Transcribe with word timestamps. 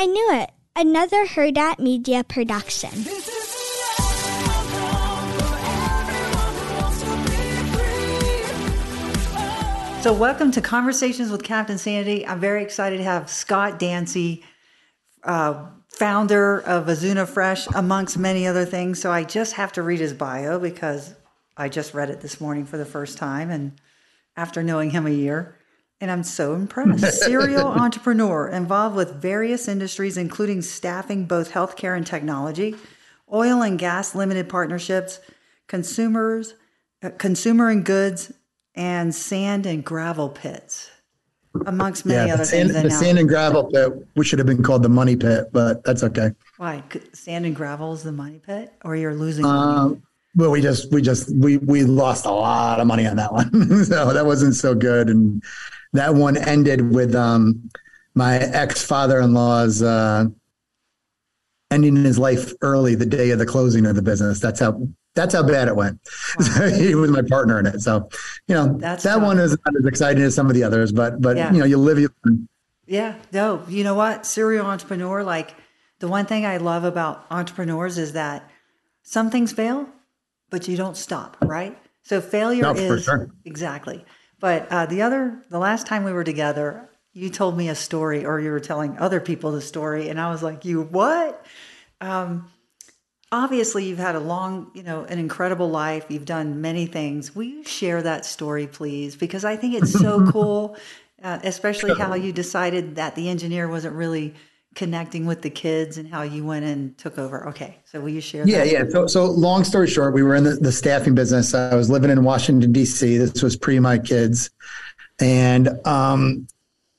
I 0.00 0.06
knew 0.06 0.28
it. 0.30 0.52
Another 0.76 1.26
Hurrdat 1.26 1.80
Media 1.80 2.22
production. 2.22 2.92
So, 10.00 10.12
welcome 10.12 10.52
to 10.52 10.60
Conversations 10.60 11.32
with 11.32 11.42
Captain 11.42 11.78
Sandy. 11.78 12.24
I'm 12.24 12.38
very 12.38 12.62
excited 12.62 12.98
to 12.98 13.02
have 13.02 13.28
Scott 13.28 13.80
Dancy, 13.80 14.44
uh, 15.24 15.66
founder 15.88 16.60
of 16.60 16.86
Azuna 16.86 17.26
Fresh, 17.26 17.66
amongst 17.74 18.16
many 18.16 18.46
other 18.46 18.64
things. 18.64 19.00
So, 19.00 19.10
I 19.10 19.24
just 19.24 19.54
have 19.54 19.72
to 19.72 19.82
read 19.82 19.98
his 19.98 20.12
bio 20.12 20.60
because 20.60 21.12
I 21.56 21.68
just 21.68 21.92
read 21.92 22.08
it 22.08 22.20
this 22.20 22.40
morning 22.40 22.66
for 22.66 22.76
the 22.76 22.86
first 22.86 23.18
time, 23.18 23.50
and 23.50 23.80
after 24.36 24.62
knowing 24.62 24.90
him 24.90 25.08
a 25.08 25.10
year, 25.10 25.57
and 26.00 26.10
I'm 26.10 26.22
so 26.22 26.54
impressed. 26.54 27.22
Serial 27.24 27.66
entrepreneur 27.66 28.48
involved 28.48 28.96
with 28.96 29.14
various 29.20 29.68
industries, 29.68 30.16
including 30.16 30.62
staffing 30.62 31.24
both 31.26 31.52
healthcare 31.52 31.96
and 31.96 32.06
technology, 32.06 32.76
oil 33.32 33.62
and 33.62 33.78
gas 33.78 34.14
limited 34.14 34.48
partnerships, 34.48 35.20
consumers, 35.66 36.54
uh, 37.02 37.10
consumer 37.18 37.68
and 37.68 37.84
goods, 37.84 38.32
and 38.74 39.14
sand 39.14 39.66
and 39.66 39.84
gravel 39.84 40.28
pits, 40.28 40.90
amongst 41.66 42.06
many 42.06 42.28
yeah, 42.28 42.34
other 42.34 42.44
the 42.44 42.48
sand, 42.48 42.70
things. 42.70 42.82
the 42.84 42.90
sand 42.90 43.18
and 43.18 43.28
gravel 43.28 43.64
pit, 43.64 43.92
we 44.14 44.24
should 44.24 44.38
have 44.38 44.46
been 44.46 44.62
called 44.62 44.82
the 44.82 44.88
money 44.88 45.16
pit, 45.16 45.48
but 45.52 45.82
that's 45.84 46.02
okay. 46.04 46.30
Why 46.58 46.82
sand 47.12 47.44
and 47.44 47.56
gravel 47.56 47.92
is 47.92 48.04
the 48.04 48.12
money 48.12 48.40
pit, 48.44 48.72
or 48.84 48.94
you're 48.94 49.14
losing? 49.14 49.44
money? 49.44 49.78
Um, 49.78 50.02
well, 50.36 50.50
we 50.52 50.60
just 50.60 50.92
we 50.92 51.02
just 51.02 51.34
we 51.34 51.56
we 51.58 51.82
lost 51.82 52.24
a 52.24 52.30
lot 52.30 52.78
of 52.78 52.86
money 52.86 53.06
on 53.06 53.16
that 53.16 53.32
one, 53.32 53.50
so 53.84 54.12
that 54.12 54.24
wasn't 54.24 54.54
so 54.54 54.74
good. 54.74 55.08
And 55.08 55.42
that 55.92 56.14
one 56.14 56.36
ended 56.36 56.92
with 56.94 57.14
um, 57.14 57.70
my 58.14 58.36
ex 58.36 58.84
father 58.84 59.20
in 59.20 59.32
law's 59.34 59.82
uh, 59.82 60.26
ending 61.70 61.96
his 61.96 62.18
life 62.18 62.52
early 62.62 62.94
the 62.94 63.06
day 63.06 63.30
of 63.30 63.38
the 63.38 63.46
closing 63.46 63.86
of 63.86 63.94
the 63.96 64.02
business. 64.02 64.40
That's 64.40 64.60
how 64.60 64.86
that's 65.14 65.34
how 65.34 65.42
bad 65.42 65.68
it 65.68 65.76
went. 65.76 65.98
Wow. 66.38 66.68
he 66.76 66.94
was 66.94 67.10
my 67.10 67.22
partner 67.22 67.58
in 67.58 67.66
it, 67.66 67.80
so 67.80 68.08
you 68.46 68.54
know 68.54 68.76
That's 68.78 69.02
that 69.04 69.14
tough. 69.14 69.22
one 69.22 69.38
is 69.38 69.50
not 69.66 69.76
as 69.78 69.84
exciting 69.86 70.22
as 70.22 70.34
some 70.34 70.46
of 70.48 70.54
the 70.54 70.62
others. 70.64 70.92
But 70.92 71.20
but 71.20 71.36
Yeah. 71.36 71.52
you 71.52 71.58
know 71.58 71.64
you 71.64 71.76
live 71.76 71.98
you 71.98 72.08
learn. 72.24 72.48
Yeah, 72.86 73.16
no, 73.32 73.62
you 73.68 73.84
know 73.84 73.94
what? 73.94 74.24
Serial 74.24 74.66
entrepreneur, 74.66 75.22
like 75.22 75.54
the 75.98 76.08
one 76.08 76.24
thing 76.26 76.46
I 76.46 76.56
love 76.56 76.84
about 76.84 77.26
entrepreneurs 77.30 77.98
is 77.98 78.12
that 78.14 78.48
some 79.02 79.30
things 79.30 79.52
fail, 79.52 79.88
but 80.50 80.68
you 80.68 80.76
don't 80.76 80.96
stop, 80.96 81.36
right? 81.42 81.76
So 82.02 82.22
failure 82.22 82.62
No, 82.62 82.74
for 82.74 82.96
is 82.96 83.04
sure. 83.04 83.28
exactly. 83.44 84.06
But 84.40 84.70
uh, 84.70 84.86
the 84.86 85.02
other, 85.02 85.42
the 85.50 85.58
last 85.58 85.86
time 85.86 86.04
we 86.04 86.12
were 86.12 86.24
together, 86.24 86.88
you 87.12 87.30
told 87.30 87.56
me 87.56 87.68
a 87.68 87.74
story, 87.74 88.24
or 88.24 88.38
you 88.40 88.50
were 88.50 88.60
telling 88.60 88.96
other 88.98 89.20
people 89.20 89.50
the 89.52 89.60
story, 89.60 90.08
and 90.08 90.20
I 90.20 90.30
was 90.30 90.42
like, 90.42 90.64
"You 90.64 90.82
what?" 90.82 91.44
Um, 92.00 92.50
obviously, 93.32 93.86
you've 93.86 93.98
had 93.98 94.14
a 94.14 94.20
long, 94.20 94.70
you 94.74 94.82
know, 94.82 95.04
an 95.04 95.18
incredible 95.18 95.68
life. 95.68 96.06
You've 96.08 96.24
done 96.24 96.60
many 96.60 96.86
things. 96.86 97.34
Will 97.34 97.44
you 97.44 97.64
share 97.64 98.02
that 98.02 98.24
story, 98.24 98.66
please? 98.66 99.16
Because 99.16 99.44
I 99.44 99.56
think 99.56 99.74
it's 99.74 99.92
so 99.92 100.24
cool, 100.32 100.76
uh, 101.22 101.40
especially 101.42 101.98
how 101.98 102.14
you 102.14 102.32
decided 102.32 102.96
that 102.96 103.16
the 103.16 103.28
engineer 103.28 103.68
wasn't 103.68 103.96
really 103.96 104.34
connecting 104.78 105.26
with 105.26 105.42
the 105.42 105.50
kids 105.50 105.98
and 105.98 106.08
how 106.08 106.22
you 106.22 106.44
went 106.44 106.64
and 106.64 106.96
took 106.96 107.18
over. 107.18 107.48
Okay, 107.48 107.78
so 107.84 108.00
will 108.00 108.10
you 108.10 108.20
share 108.20 108.46
Yeah, 108.46 108.58
that? 108.58 108.70
yeah. 108.70 108.84
So, 108.88 109.08
so 109.08 109.24
long 109.26 109.64
story 109.64 109.88
short, 109.88 110.14
we 110.14 110.22
were 110.22 110.36
in 110.36 110.44
the, 110.44 110.54
the 110.54 110.70
staffing 110.70 111.16
business. 111.16 111.52
I 111.52 111.74
was 111.74 111.90
living 111.90 112.10
in 112.12 112.22
Washington 112.22 112.70
D.C. 112.70 113.16
This 113.16 113.42
was 113.42 113.56
pre 113.56 113.80
my 113.80 113.98
kids, 113.98 114.50
and 115.18 115.84
um, 115.84 116.46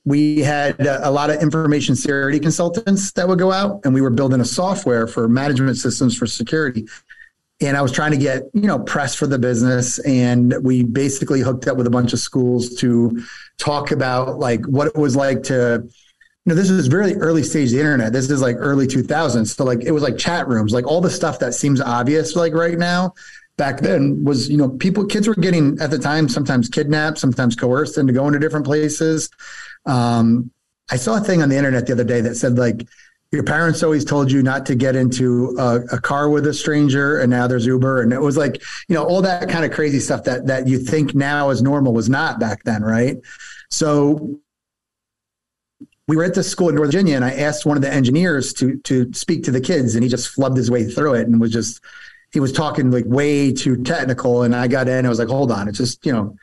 we 0.04 0.40
had 0.40 0.78
a, 0.78 1.08
a 1.08 1.10
lot 1.10 1.30
of 1.30 1.40
information 1.42 1.96
security 1.96 2.38
consultants 2.38 3.12
that 3.12 3.26
would 3.26 3.38
go 3.38 3.50
out, 3.50 3.80
and 3.84 3.94
we 3.94 4.02
were 4.02 4.10
building 4.10 4.42
a 4.42 4.44
software 4.44 5.06
for 5.06 5.26
management 5.26 5.78
systems 5.78 6.14
for 6.14 6.26
security. 6.26 6.86
And 7.62 7.76
I 7.78 7.82
was 7.82 7.92
trying 7.92 8.10
to 8.10 8.18
get 8.18 8.42
you 8.52 8.66
know 8.66 8.78
press 8.78 9.14
for 9.14 9.26
the 9.26 9.38
business, 9.38 9.98
and 10.00 10.54
we 10.62 10.82
basically 10.84 11.40
hooked 11.40 11.66
up 11.66 11.78
with 11.78 11.86
a 11.86 11.90
bunch 11.90 12.12
of 12.12 12.18
schools 12.18 12.74
to 12.76 13.22
talk 13.56 13.90
about 13.90 14.38
like 14.38 14.66
what 14.66 14.86
it 14.88 14.96
was 14.96 15.16
like 15.16 15.42
to 15.44 15.88
you 16.44 16.50
know, 16.50 16.54
this 16.54 16.70
is 16.70 16.88
really 16.88 17.14
early 17.14 17.42
stage 17.42 17.70
the 17.70 17.78
internet. 17.78 18.12
This 18.12 18.30
is 18.30 18.40
like 18.40 18.56
early 18.58 18.86
2000s. 18.86 19.54
So 19.54 19.64
like 19.64 19.84
it 19.84 19.92
was 19.92 20.02
like 20.02 20.16
chat 20.16 20.48
rooms, 20.48 20.72
like 20.72 20.86
all 20.86 21.00
the 21.00 21.10
stuff 21.10 21.38
that 21.40 21.52
seems 21.52 21.80
obvious 21.80 22.34
like 22.34 22.54
right 22.54 22.78
now 22.78 23.12
back 23.58 23.80
then 23.80 24.24
was, 24.24 24.48
you 24.48 24.56
know, 24.56 24.70
people, 24.70 25.04
kids 25.04 25.28
were 25.28 25.34
getting 25.34 25.78
at 25.80 25.90
the 25.90 25.98
time, 25.98 26.30
sometimes 26.30 26.70
kidnapped, 26.70 27.18
sometimes 27.18 27.54
coerced 27.54 27.98
into 27.98 28.14
going 28.14 28.32
to 28.32 28.38
different 28.38 28.64
places. 28.64 29.28
Um, 29.84 30.50
I 30.90 30.96
saw 30.96 31.18
a 31.18 31.20
thing 31.20 31.42
on 31.42 31.50
the 31.50 31.58
internet 31.58 31.86
the 31.86 31.92
other 31.92 32.04
day 32.04 32.22
that 32.22 32.36
said 32.36 32.56
like, 32.56 32.88
your 33.32 33.44
parents 33.44 33.82
always 33.82 34.04
told 34.04 34.32
you 34.32 34.42
not 34.42 34.66
to 34.66 34.74
get 34.74 34.96
into 34.96 35.54
a, 35.58 35.80
a 35.92 36.00
car 36.00 36.30
with 36.30 36.46
a 36.46 36.54
stranger 36.54 37.20
and 37.20 37.30
now 37.30 37.46
there's 37.46 37.66
Uber. 37.66 38.02
And 38.02 38.12
it 38.12 38.20
was 38.20 38.36
like, 38.36 38.60
you 38.88 38.94
know, 38.94 39.04
all 39.04 39.22
that 39.22 39.48
kind 39.48 39.64
of 39.64 39.72
crazy 39.72 40.00
stuff 40.00 40.24
that, 40.24 40.46
that 40.46 40.66
you 40.66 40.78
think 40.78 41.14
now 41.14 41.50
is 41.50 41.62
normal 41.62 41.92
was 41.92 42.08
not 42.08 42.40
back 42.40 42.64
then. 42.64 42.82
Right. 42.82 43.18
So 43.70 44.40
we 46.10 46.16
were 46.16 46.24
at 46.24 46.34
this 46.34 46.50
school 46.50 46.68
in 46.68 46.74
Northern 46.74 46.90
Virginia, 46.90 47.14
and 47.14 47.24
I 47.24 47.34
asked 47.34 47.64
one 47.64 47.76
of 47.76 47.84
the 47.84 47.92
engineers 47.92 48.52
to 48.54 48.78
to 48.78 49.12
speak 49.12 49.44
to 49.44 49.52
the 49.52 49.60
kids, 49.60 49.94
and 49.94 50.02
he 50.02 50.10
just 50.10 50.34
flubbed 50.34 50.56
his 50.56 50.68
way 50.68 50.82
through 50.82 51.14
it 51.14 51.28
and 51.28 51.40
was 51.40 51.52
just 51.52 51.80
he 52.32 52.40
was 52.40 52.52
talking 52.52 52.90
like 52.90 53.04
way 53.06 53.52
too 53.52 53.80
technical. 53.84 54.42
And 54.42 54.52
I 54.52 54.66
got 54.66 54.88
in, 54.88 55.06
I 55.06 55.08
was 55.08 55.20
like, 55.20 55.28
hold 55.28 55.52
on, 55.52 55.68
it's 55.68 55.78
just 55.78 56.04
you 56.04 56.12
know, 56.12 56.34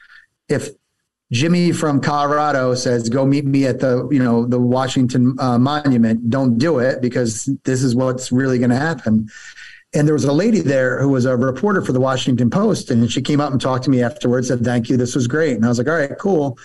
if 0.48 0.70
Jimmy 1.34 1.74
from 1.74 2.00
Colorado 2.00 2.76
says 2.76 3.10
go 3.10 3.26
meet 3.26 3.44
me 3.44 3.66
at 3.66 3.82
the 3.82 4.08
you 4.10 4.24
know 4.24 4.46
the 4.46 4.58
Washington 4.58 5.36
uh, 5.38 5.58
Monument, 5.58 6.30
don't 6.30 6.58
do 6.58 6.80
it 6.80 7.02
because 7.02 7.50
this 7.66 7.84
is 7.84 7.94
what's 7.94 8.32
really 8.32 8.60
going 8.60 8.70
to 8.70 8.78
happen. 8.78 9.28
And 9.94 10.08
there 10.08 10.14
was 10.14 10.24
a 10.24 10.32
lady 10.32 10.62
there 10.62 11.02
who 11.02 11.10
was 11.10 11.26
a 11.26 11.36
reporter 11.36 11.82
for 11.82 11.92
the 11.92 12.00
Washington 12.00 12.50
Post, 12.50 12.90
and 12.90 13.12
she 13.12 13.22
came 13.22 13.42
up 13.42 13.52
and 13.52 13.60
talked 13.60 13.84
to 13.84 13.90
me 13.90 14.02
afterwards. 14.02 14.48
Said, 14.48 14.64
"Thank 14.64 14.88
you, 14.88 14.96
this 14.96 15.14
was 15.14 15.28
great." 15.28 15.58
And 15.58 15.66
I 15.66 15.68
was 15.68 15.78
like, 15.78 15.90
"All 15.90 15.96
right, 15.96 16.18
cool." 16.18 16.58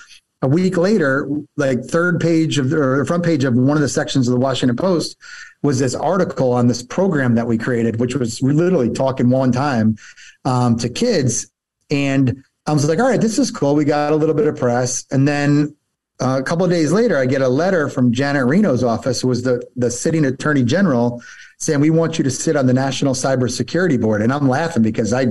A 0.42 0.48
week 0.48 0.76
later, 0.76 1.28
like 1.56 1.84
third 1.84 2.20
page 2.20 2.58
of 2.58 2.72
or 2.72 3.04
front 3.04 3.24
page 3.24 3.44
of 3.44 3.54
one 3.54 3.76
of 3.76 3.80
the 3.80 3.88
sections 3.88 4.26
of 4.26 4.34
the 4.34 4.40
Washington 4.40 4.76
Post 4.76 5.16
was 5.62 5.78
this 5.78 5.94
article 5.94 6.52
on 6.52 6.66
this 6.66 6.82
program 6.82 7.36
that 7.36 7.46
we 7.46 7.56
created, 7.56 8.00
which 8.00 8.16
was 8.16 8.42
literally 8.42 8.90
talking 8.90 9.30
one 9.30 9.52
time 9.52 9.96
um, 10.44 10.76
to 10.78 10.88
kids. 10.88 11.50
And 11.90 12.42
I 12.66 12.72
was 12.72 12.88
like, 12.88 12.98
all 12.98 13.08
right, 13.08 13.20
this 13.20 13.38
is 13.38 13.52
cool. 13.52 13.76
We 13.76 13.84
got 13.84 14.12
a 14.12 14.16
little 14.16 14.34
bit 14.34 14.48
of 14.48 14.56
press. 14.56 15.04
And 15.12 15.26
then 15.28 15.76
uh, 16.20 16.38
a 16.40 16.42
couple 16.42 16.64
of 16.64 16.70
days 16.70 16.90
later, 16.90 17.16
I 17.16 17.26
get 17.26 17.40
a 17.40 17.48
letter 17.48 17.88
from 17.88 18.12
Janet 18.12 18.46
Reno's 18.46 18.82
office, 18.82 19.20
who 19.20 19.28
was 19.28 19.44
the, 19.44 19.64
the 19.76 19.90
sitting 19.90 20.24
attorney 20.24 20.64
general, 20.64 21.22
saying, 21.58 21.78
we 21.78 21.90
want 21.90 22.18
you 22.18 22.24
to 22.24 22.30
sit 22.30 22.56
on 22.56 22.66
the 22.66 22.74
National 22.74 23.14
Cybersecurity 23.14 24.00
Board. 24.00 24.22
And 24.22 24.32
I'm 24.32 24.48
laughing 24.48 24.82
because 24.82 25.12
I 25.12 25.26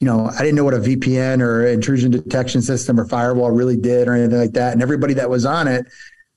you 0.00 0.06
know, 0.06 0.26
I 0.26 0.40
didn't 0.40 0.56
know 0.56 0.64
what 0.64 0.74
a 0.74 0.78
VPN 0.78 1.40
or 1.40 1.66
intrusion 1.66 2.10
detection 2.10 2.60
system 2.60 3.00
or 3.00 3.06
firewall 3.06 3.50
really 3.50 3.76
did 3.76 4.08
or 4.08 4.14
anything 4.14 4.38
like 4.38 4.52
that. 4.52 4.72
And 4.74 4.82
everybody 4.82 5.14
that 5.14 5.30
was 5.30 5.46
on 5.46 5.68
it, 5.68 5.86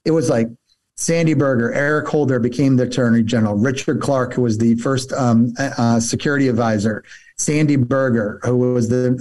it 0.06 0.12
was 0.12 0.30
like 0.30 0.47
Sandy 0.96 1.34
Berger, 1.34 1.74
Eric 1.74 2.08
Holder 2.08 2.40
became 2.40 2.75
the 2.75 2.84
attorney 2.84 3.24
general, 3.24 3.56
Richard 3.56 4.02
Clarke, 4.02 4.34
who 4.34 4.42
was 4.42 4.58
the 4.58 4.75
first 4.75 5.14
um, 5.14 5.53
uh, 5.58 6.00
security 6.00 6.47
advisor, 6.47 7.03
Sandy 7.38 7.78
Berger, 7.78 8.40
who 8.44 8.58
was 8.58 8.90
the 8.90 9.18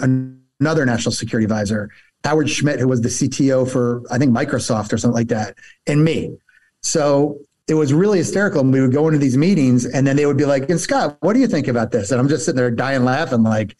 another 0.61 0.85
national 0.85 1.13
security 1.13 1.45
advisor, 1.45 1.91
Howard 2.25 2.51
Schmidt, 2.51 2.81
who 2.81 2.89
was 2.89 3.01
the 3.01 3.09
CTO 3.09 3.71
for 3.71 4.03
I 4.11 4.19
think 4.19 4.33
Microsoft 4.33 4.93
or 4.93 4.99
something 4.99 5.15
like 5.15 5.29
that, 5.29 5.57
and 5.87 6.05
me. 6.05 6.37
So 6.83 7.39
it 7.69 7.75
was 7.75 7.93
really 7.93 8.19
hysterical. 8.19 8.61
And 8.63 8.73
we 8.73 8.81
would 8.81 8.93
go 8.93 9.07
into 9.07 9.19
these 9.19 9.37
meetings, 9.37 9.87
and 9.87 10.05
then 10.05 10.17
they 10.17 10.27
would 10.27 10.37
be 10.37 10.47
like, 10.47 10.69
"And 10.69 10.81
Scott, 10.81 11.17
what 11.21 11.35
do 11.35 11.39
you 11.39 11.47
think 11.47 11.69
about 11.69 11.93
this?" 11.93 12.11
And 12.11 12.21
I'm 12.21 12.29
just 12.29 12.45
sitting 12.45 12.57
there 12.57 12.73
dying 12.73 13.05
laughing, 13.05 13.45
like, 13.45 13.77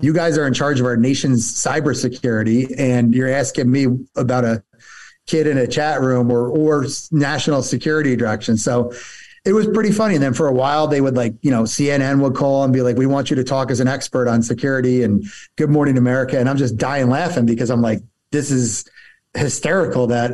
you 0.00 0.12
guys 0.12 0.36
are 0.38 0.46
in 0.46 0.54
charge 0.54 0.80
of 0.80 0.86
our 0.86 0.96
nation's 0.96 1.54
cybersecurity, 1.54 2.74
and 2.78 3.14
you're 3.14 3.28
asking 3.28 3.70
me 3.70 3.86
about 4.16 4.44
a 4.44 4.62
kid 5.26 5.46
in 5.46 5.58
a 5.58 5.66
chat 5.66 6.00
room 6.00 6.30
or 6.30 6.48
or 6.48 6.86
national 7.10 7.62
security 7.62 8.16
direction. 8.16 8.56
So 8.56 8.92
it 9.44 9.52
was 9.52 9.66
pretty 9.66 9.92
funny. 9.92 10.14
And 10.14 10.22
then 10.22 10.34
for 10.34 10.48
a 10.48 10.52
while, 10.52 10.86
they 10.86 11.00
would 11.00 11.16
like, 11.16 11.34
you 11.42 11.50
know, 11.50 11.62
CNN 11.62 12.20
would 12.20 12.34
call 12.34 12.64
and 12.64 12.72
be 12.72 12.82
like, 12.82 12.96
"We 12.96 13.06
want 13.06 13.30
you 13.30 13.36
to 13.36 13.44
talk 13.44 13.70
as 13.70 13.80
an 13.80 13.88
expert 13.88 14.28
on 14.28 14.42
security." 14.42 15.02
And 15.02 15.24
Good 15.56 15.70
Morning 15.70 15.98
America, 15.98 16.38
and 16.38 16.48
I'm 16.48 16.56
just 16.56 16.76
dying 16.76 17.08
laughing 17.08 17.46
because 17.46 17.70
I'm 17.70 17.82
like, 17.82 18.00
this 18.32 18.50
is 18.50 18.84
hysterical 19.34 20.06
that 20.08 20.32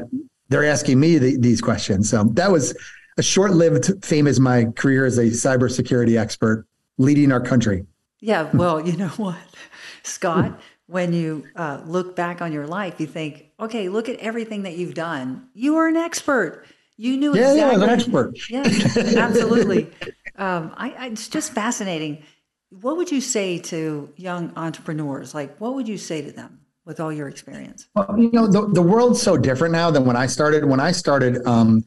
they're 0.49 0.65
asking 0.65 0.99
me 1.01 1.19
the, 1.19 1.37
these 1.39 1.61
questions. 1.61 2.09
So 2.11 2.25
that 2.35 2.51
was 2.51 2.77
a 3.19 3.23
short-lived 3.23 4.05
fame 4.05 4.27
as 4.27 4.41
my 4.41 4.65
career 4.77 5.05
as 5.05 5.19
a 5.19 5.27
cybersecurity 5.27 6.19
expert 6.19 6.67
leading 6.99 7.33
our 7.33 7.41
country. 7.41 7.87
Yeah, 8.21 8.51
well, 8.53 8.87
you 8.87 8.97
know 8.97 9.09
what, 9.09 9.39
Scott, 10.03 10.61
when 10.87 11.13
you 11.13 11.47
uh, 11.57 11.81
look 11.87 12.17
back 12.17 12.43
on 12.43 12.53
your 12.53 12.67
life, 12.67 13.01
you 13.01 13.07
think, 13.07 13.47
okay, 13.59 13.89
look 13.89 14.09
at 14.09 14.19
everything 14.19 14.65
that 14.65 14.77
you've 14.77 14.95
done. 14.95 15.49
You 15.55 15.77
are 15.77 15.89
an 15.89 15.97
expert. 15.97 16.67
You 16.97 17.17
knew 17.17 17.35
Yeah, 17.35 17.55
yeah, 17.55 17.71
exactly. 17.73 17.79
was 17.79 17.83
an 17.83 17.89
expert. 17.91 18.39
Yeah, 18.51 19.23
absolutely. 19.25 19.91
um, 20.37 20.75
I, 20.77 20.91
I, 20.99 21.07
it's 21.07 21.29
just 21.29 21.53
fascinating. 21.53 22.23
What 22.69 22.97
would 22.99 23.11
you 23.11 23.21
say 23.21 23.59
to 23.59 24.13
young 24.17 24.53
entrepreneurs? 24.57 25.35
Like, 25.35 25.57
what 25.59 25.75
would 25.75 25.89
you 25.89 25.97
say 25.97 26.21
to 26.23 26.31
them 26.31 26.61
with 26.85 27.01
all 27.01 27.13
your 27.13 27.29
experience? 27.29 27.89
Well, 27.95 28.15
you 28.19 28.31
know, 28.33 28.47
the, 28.47 28.69
the 28.69 28.83
world's 28.83 29.23
so 29.23 29.37
different 29.37 29.73
now 29.73 29.91
than 29.91 30.05
when 30.05 30.17
I 30.17 30.27
started. 30.27 30.65
When 30.67 30.81
I 30.81 30.93
started, 30.93 31.45
um, 31.47 31.85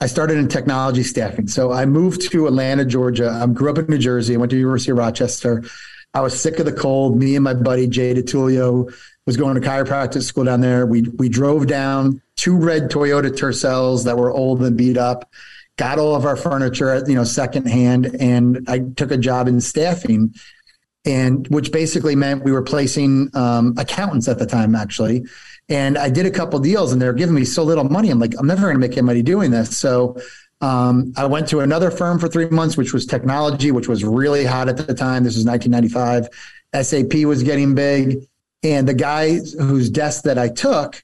I 0.00 0.06
started 0.06 0.36
in 0.36 0.48
technology 0.48 1.02
staffing. 1.02 1.48
So 1.48 1.72
I 1.72 1.86
moved 1.86 2.30
to 2.30 2.46
Atlanta, 2.46 2.84
Georgia. 2.84 3.30
I 3.30 3.46
grew 3.46 3.70
up 3.70 3.78
in 3.78 3.86
New 3.86 3.98
Jersey. 3.98 4.34
I 4.34 4.36
went 4.36 4.50
to 4.50 4.56
University 4.56 4.90
of 4.90 4.98
Rochester. 4.98 5.64
I 6.12 6.20
was 6.20 6.38
sick 6.38 6.58
of 6.58 6.66
the 6.66 6.72
cold. 6.72 7.18
Me 7.18 7.34
and 7.34 7.44
my 7.44 7.54
buddy 7.54 7.86
Jay 7.86 8.14
DeTulio 8.14 8.92
was 9.26 9.36
going 9.36 9.60
to 9.60 9.66
chiropractic 9.66 10.22
school 10.22 10.44
down 10.44 10.60
there. 10.60 10.86
We 10.86 11.02
we 11.02 11.28
drove 11.28 11.66
down 11.66 12.22
two 12.36 12.56
red 12.56 12.90
Toyota 12.90 13.30
Tercels 13.30 14.04
that 14.04 14.16
were 14.16 14.30
old 14.30 14.62
and 14.62 14.76
beat 14.76 14.96
up. 14.96 15.30
Got 15.76 15.98
all 15.98 16.14
of 16.14 16.24
our 16.24 16.36
furniture, 16.36 17.02
you 17.06 17.14
know, 17.14 17.24
secondhand, 17.24 18.16
and 18.18 18.64
I 18.66 18.78
took 18.96 19.10
a 19.10 19.18
job 19.18 19.46
in 19.46 19.60
staffing, 19.60 20.34
and 21.04 21.46
which 21.48 21.70
basically 21.70 22.16
meant 22.16 22.44
we 22.44 22.52
were 22.52 22.62
placing 22.62 23.30
um, 23.34 23.74
accountants 23.76 24.26
at 24.28 24.38
the 24.38 24.46
time, 24.46 24.74
actually. 24.74 25.26
And 25.68 25.98
I 25.98 26.10
did 26.10 26.26
a 26.26 26.30
couple 26.30 26.58
deals, 26.60 26.92
and 26.92 27.02
they're 27.02 27.12
giving 27.12 27.34
me 27.34 27.44
so 27.44 27.64
little 27.64 27.84
money. 27.84 28.10
I'm 28.10 28.20
like, 28.20 28.34
I'm 28.38 28.46
never 28.46 28.62
going 28.62 28.74
to 28.74 28.80
make 28.80 28.92
any 28.92 29.02
money 29.02 29.22
doing 29.22 29.50
this. 29.50 29.76
So 29.76 30.16
um, 30.60 31.12
I 31.16 31.26
went 31.26 31.48
to 31.48 31.60
another 31.60 31.90
firm 31.90 32.18
for 32.18 32.28
three 32.28 32.48
months, 32.48 32.76
which 32.76 32.92
was 32.92 33.04
technology, 33.04 33.72
which 33.72 33.88
was 33.88 34.04
really 34.04 34.44
hot 34.44 34.68
at 34.68 34.76
the 34.76 34.94
time. 34.94 35.24
This 35.24 35.36
was 35.36 35.44
1995. 35.44 36.28
SAP 36.84 37.26
was 37.26 37.42
getting 37.42 37.74
big, 37.74 38.26
and 38.62 38.88
the 38.88 38.94
guy 38.94 39.38
whose 39.58 39.90
desk 39.90 40.24
that 40.24 40.38
I 40.38 40.48
took 40.48 41.02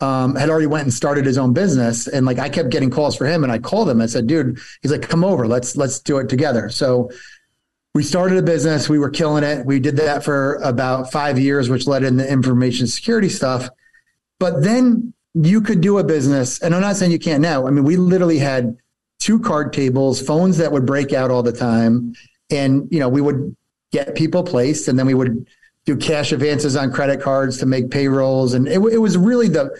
um, 0.00 0.34
had 0.34 0.48
already 0.48 0.66
went 0.66 0.84
and 0.84 0.94
started 0.94 1.26
his 1.26 1.38
own 1.38 1.52
business, 1.52 2.06
and 2.06 2.24
like 2.24 2.38
I 2.38 2.48
kept 2.48 2.70
getting 2.70 2.90
calls 2.90 3.16
for 3.16 3.26
him, 3.26 3.44
and 3.44 3.52
I 3.52 3.58
called 3.58 3.90
him. 3.90 4.00
I 4.00 4.06
said, 4.06 4.26
"Dude," 4.26 4.58
he's 4.82 4.90
like, 4.90 5.02
"Come 5.02 5.24
over, 5.24 5.46
let's 5.46 5.76
let's 5.76 6.00
do 6.00 6.18
it 6.18 6.28
together." 6.28 6.70
So 6.70 7.10
we 7.94 8.02
started 8.02 8.38
a 8.38 8.42
business. 8.42 8.88
We 8.88 8.98
were 8.98 9.10
killing 9.10 9.44
it. 9.44 9.66
We 9.66 9.78
did 9.78 9.96
that 9.96 10.24
for 10.24 10.54
about 10.56 11.12
five 11.12 11.38
years, 11.38 11.68
which 11.68 11.86
led 11.86 12.02
into 12.02 12.30
information 12.30 12.86
security 12.86 13.28
stuff. 13.28 13.68
But 14.40 14.62
then 14.62 15.14
you 15.34 15.60
could 15.60 15.80
do 15.80 15.98
a 15.98 16.04
business, 16.04 16.60
and 16.60 16.74
I'm 16.74 16.80
not 16.80 16.96
saying 16.96 17.12
you 17.12 17.20
can't 17.20 17.40
now. 17.40 17.68
I 17.68 17.70
mean, 17.70 17.84
we 17.84 17.96
literally 17.96 18.38
had 18.38 18.76
two 19.20 19.38
card 19.38 19.72
tables, 19.72 20.20
phones 20.20 20.56
that 20.56 20.72
would 20.72 20.86
break 20.86 21.12
out 21.12 21.30
all 21.30 21.44
the 21.44 21.52
time, 21.52 22.14
and 22.50 22.88
you 22.90 22.98
know 22.98 23.08
we 23.08 23.20
would 23.20 23.54
get 23.92 24.16
people 24.16 24.42
placed, 24.42 24.88
and 24.88 24.98
then 24.98 25.06
we 25.06 25.14
would 25.14 25.46
do 25.84 25.96
cash 25.96 26.32
advances 26.32 26.74
on 26.74 26.90
credit 26.90 27.20
cards 27.20 27.58
to 27.58 27.66
make 27.66 27.90
payrolls, 27.90 28.54
and 28.54 28.66
it, 28.66 28.80
it 28.80 28.98
was 28.98 29.16
really 29.16 29.48
the 29.48 29.70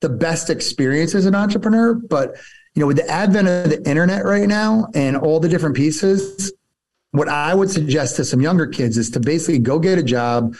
the 0.00 0.08
best 0.08 0.50
experience 0.50 1.14
as 1.14 1.26
an 1.26 1.34
entrepreneur. 1.34 1.94
But 1.94 2.36
you 2.74 2.80
know, 2.80 2.86
with 2.86 2.98
the 2.98 3.08
advent 3.08 3.48
of 3.48 3.70
the 3.70 3.88
internet 3.88 4.24
right 4.24 4.46
now 4.46 4.88
and 4.94 5.16
all 5.16 5.40
the 5.40 5.48
different 5.48 5.76
pieces, 5.76 6.52
what 7.12 7.28
I 7.28 7.54
would 7.54 7.70
suggest 7.70 8.16
to 8.16 8.24
some 8.24 8.40
younger 8.40 8.66
kids 8.66 8.96
is 8.96 9.10
to 9.10 9.20
basically 9.20 9.58
go 9.58 9.78
get 9.78 9.98
a 9.98 10.02
job, 10.02 10.54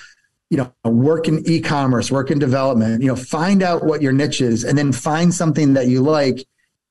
you 0.50 0.56
know, 0.56 0.72
work 0.84 1.28
in 1.28 1.42
e-commerce, 1.48 2.10
work 2.10 2.30
in 2.30 2.38
development, 2.38 3.02
you 3.02 3.08
know, 3.08 3.16
find 3.16 3.62
out 3.62 3.84
what 3.84 4.02
your 4.02 4.12
niche 4.12 4.40
is 4.40 4.64
and 4.64 4.76
then 4.76 4.92
find 4.92 5.32
something 5.32 5.74
that 5.74 5.86
you 5.86 6.02
like. 6.02 6.46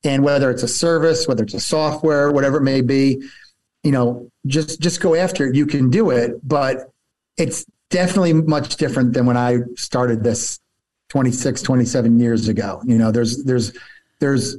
And 0.06 0.24
whether 0.24 0.50
it's 0.50 0.64
a 0.64 0.68
service, 0.68 1.28
whether 1.28 1.44
it's 1.44 1.54
a 1.54 1.60
software, 1.60 2.32
whatever 2.32 2.58
it 2.58 2.64
may 2.64 2.80
be, 2.80 3.22
you 3.84 3.92
know, 3.92 4.32
just 4.48 4.80
just 4.80 5.02
go 5.02 5.14
after 5.14 5.48
it. 5.48 5.56
You 5.56 5.66
can 5.66 5.90
do 5.90 6.10
it, 6.10 6.40
but 6.48 6.94
it's 7.36 7.66
definitely 7.90 8.32
much 8.32 8.78
different 8.78 9.12
than 9.12 9.26
when 9.26 9.36
I 9.36 9.58
started 9.76 10.24
this 10.24 10.58
26, 11.10 11.62
27 11.62 12.18
years 12.18 12.48
ago. 12.48 12.82
You 12.86 12.98
know, 12.98 13.12
there's 13.12 13.44
there's 13.44 13.78
there's 14.20 14.56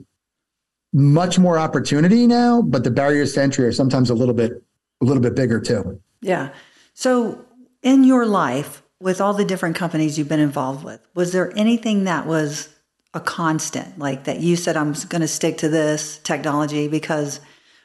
much 0.92 1.38
more 1.38 1.58
opportunity 1.58 2.26
now, 2.26 2.60
but 2.60 2.84
the 2.84 2.90
barriers 2.90 3.32
to 3.34 3.42
entry 3.42 3.64
are 3.64 3.72
sometimes 3.72 4.10
a 4.10 4.14
little 4.14 4.34
bit 4.34 4.62
a 5.00 5.04
little 5.06 5.22
bit 5.22 5.34
bigger 5.34 5.58
too. 5.58 6.00
Yeah. 6.20 6.50
So 6.92 7.46
in 7.82 8.04
your 8.04 8.26
life, 8.26 8.82
with 9.00 9.20
all 9.20 9.34
the 9.34 9.44
different 9.44 9.76
companies 9.76 10.18
you've 10.18 10.28
been 10.28 10.40
involved 10.40 10.84
with, 10.84 11.00
was 11.14 11.32
there 11.32 11.56
anything 11.56 12.04
that 12.04 12.26
was 12.26 12.68
a 13.14 13.20
constant, 13.20 13.98
like 13.98 14.24
that 14.24 14.40
you 14.40 14.56
said, 14.56 14.76
I'm 14.76 14.92
going 15.08 15.22
to 15.22 15.28
stick 15.28 15.58
to 15.58 15.68
this 15.68 16.18
technology? 16.18 16.86
Because 16.86 17.40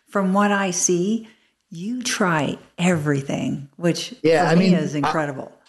from 0.07 0.33
what 0.33 0.51
I 0.51 0.71
see, 0.71 1.27
you 1.69 2.03
try 2.03 2.57
everything, 2.77 3.69
which 3.75 4.13
yeah, 4.23 4.49
I 4.49 4.55
mean, 4.55 4.73
is 4.73 4.95
incredible. 4.95 5.51
I, 5.51 5.65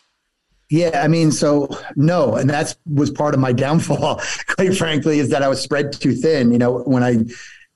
yeah, 0.69 1.03
I 1.03 1.09
mean, 1.09 1.31
so 1.31 1.69
no, 1.95 2.35
and 2.35 2.51
that's 2.51 2.77
was 2.87 3.11
part 3.11 3.35
of 3.35 3.41
my 3.41 3.53
downfall, 3.53 4.21
quite 4.49 4.77
frankly, 4.77 5.21
is 5.21 5.31
that 5.31 5.43
I 5.43 5.49
was 5.49 5.61
spread 5.61 5.93
too 5.93 6.15
thin. 6.15 6.53
You 6.53 6.59
know, 6.59 6.81
when 6.81 7.03
I, 7.03 7.11
you 7.11 7.27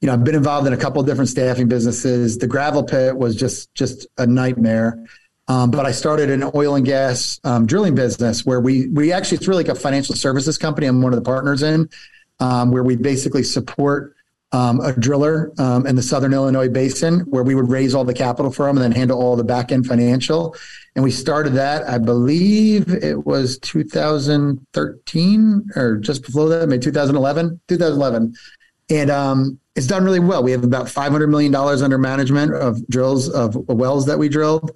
know, 0.02 0.12
I've 0.12 0.24
been 0.24 0.34
involved 0.34 0.66
in 0.66 0.72
a 0.72 0.76
couple 0.76 1.00
of 1.00 1.06
different 1.06 1.28
staffing 1.28 1.68
businesses. 1.68 2.38
The 2.38 2.46
gravel 2.46 2.82
pit 2.82 3.16
was 3.16 3.36
just 3.36 3.72
just 3.74 4.06
a 4.18 4.26
nightmare. 4.26 5.04
Um, 5.50 5.70
but 5.72 5.84
I 5.84 5.90
started 5.90 6.30
an 6.30 6.48
oil 6.54 6.76
and 6.76 6.86
gas 6.86 7.40
um, 7.42 7.66
drilling 7.66 7.96
business 7.96 8.46
where 8.46 8.60
we 8.60 8.86
we 8.90 9.10
actually 9.10 9.38
it's 9.38 9.48
really 9.48 9.64
like 9.64 9.76
a 9.76 9.78
financial 9.78 10.14
services 10.14 10.56
company. 10.56 10.86
I'm 10.86 11.02
one 11.02 11.12
of 11.12 11.18
the 11.18 11.24
partners 11.24 11.64
in, 11.64 11.90
um, 12.38 12.70
where 12.70 12.84
we 12.84 12.94
basically 12.94 13.42
support 13.42 14.14
um, 14.52 14.78
a 14.78 14.92
driller 14.92 15.50
um, 15.58 15.88
in 15.88 15.96
the 15.96 16.02
Southern 16.02 16.34
Illinois 16.34 16.68
basin 16.68 17.22
where 17.22 17.42
we 17.42 17.56
would 17.56 17.68
raise 17.68 17.96
all 17.96 18.04
the 18.04 18.14
capital 18.14 18.52
for 18.52 18.66
them 18.66 18.76
and 18.76 18.84
then 18.84 18.92
handle 18.92 19.20
all 19.20 19.34
the 19.34 19.42
back 19.42 19.72
end 19.72 19.86
financial. 19.86 20.54
And 20.94 21.02
we 21.02 21.10
started 21.10 21.54
that, 21.54 21.82
I 21.88 21.98
believe 21.98 22.88
it 22.88 23.26
was 23.26 23.58
2013 23.58 25.70
or 25.74 25.96
just 25.96 26.24
before 26.24 26.48
that, 26.48 26.68
maybe 26.68 26.82
2011, 26.82 27.60
2011. 27.66 28.36
And 28.88 29.10
um, 29.10 29.58
it's 29.74 29.88
done 29.88 30.04
really 30.04 30.20
well. 30.20 30.44
We 30.44 30.52
have 30.52 30.62
about 30.62 30.86
$500 30.86 31.28
million 31.28 31.52
under 31.54 31.98
management 31.98 32.54
of 32.54 32.86
drills 32.86 33.28
of 33.28 33.56
wells 33.68 34.06
that 34.06 34.18
we 34.18 34.28
drilled. 34.28 34.70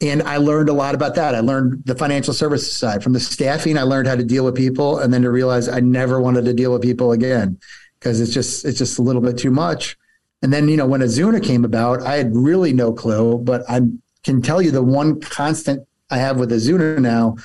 And 0.00 0.22
I 0.22 0.36
learned 0.36 0.68
a 0.68 0.72
lot 0.72 0.94
about 0.94 1.16
that. 1.16 1.34
I 1.34 1.40
learned 1.40 1.82
the 1.84 1.94
financial 1.94 2.32
services 2.32 2.72
side. 2.72 3.02
From 3.02 3.14
the 3.14 3.20
staffing, 3.20 3.76
I 3.76 3.82
learned 3.82 4.06
how 4.06 4.14
to 4.14 4.22
deal 4.22 4.44
with 4.44 4.54
people 4.54 5.00
and 5.00 5.12
then 5.12 5.22
to 5.22 5.30
realize 5.30 5.68
I 5.68 5.80
never 5.80 6.20
wanted 6.20 6.44
to 6.44 6.54
deal 6.54 6.72
with 6.72 6.82
people 6.82 7.12
again 7.12 7.58
because 7.98 8.20
it's 8.20 8.32
just 8.32 8.64
it's 8.64 8.78
just 8.78 8.98
a 8.98 9.02
little 9.02 9.22
bit 9.22 9.38
too 9.38 9.50
much. 9.50 9.96
And 10.42 10.52
then 10.52 10.68
you 10.68 10.76
know 10.76 10.86
when 10.86 11.00
Azuna 11.00 11.42
came 11.42 11.64
about, 11.64 12.02
I 12.02 12.16
had 12.16 12.34
really 12.34 12.72
no 12.72 12.92
clue, 12.92 13.38
but 13.38 13.62
I 13.68 13.80
can 14.22 14.40
tell 14.40 14.62
you 14.62 14.70
the 14.70 14.82
one 14.82 15.20
constant 15.20 15.86
I 16.10 16.18
have 16.18 16.38
with 16.38 16.50
Azuna 16.50 16.98
now 17.00 17.36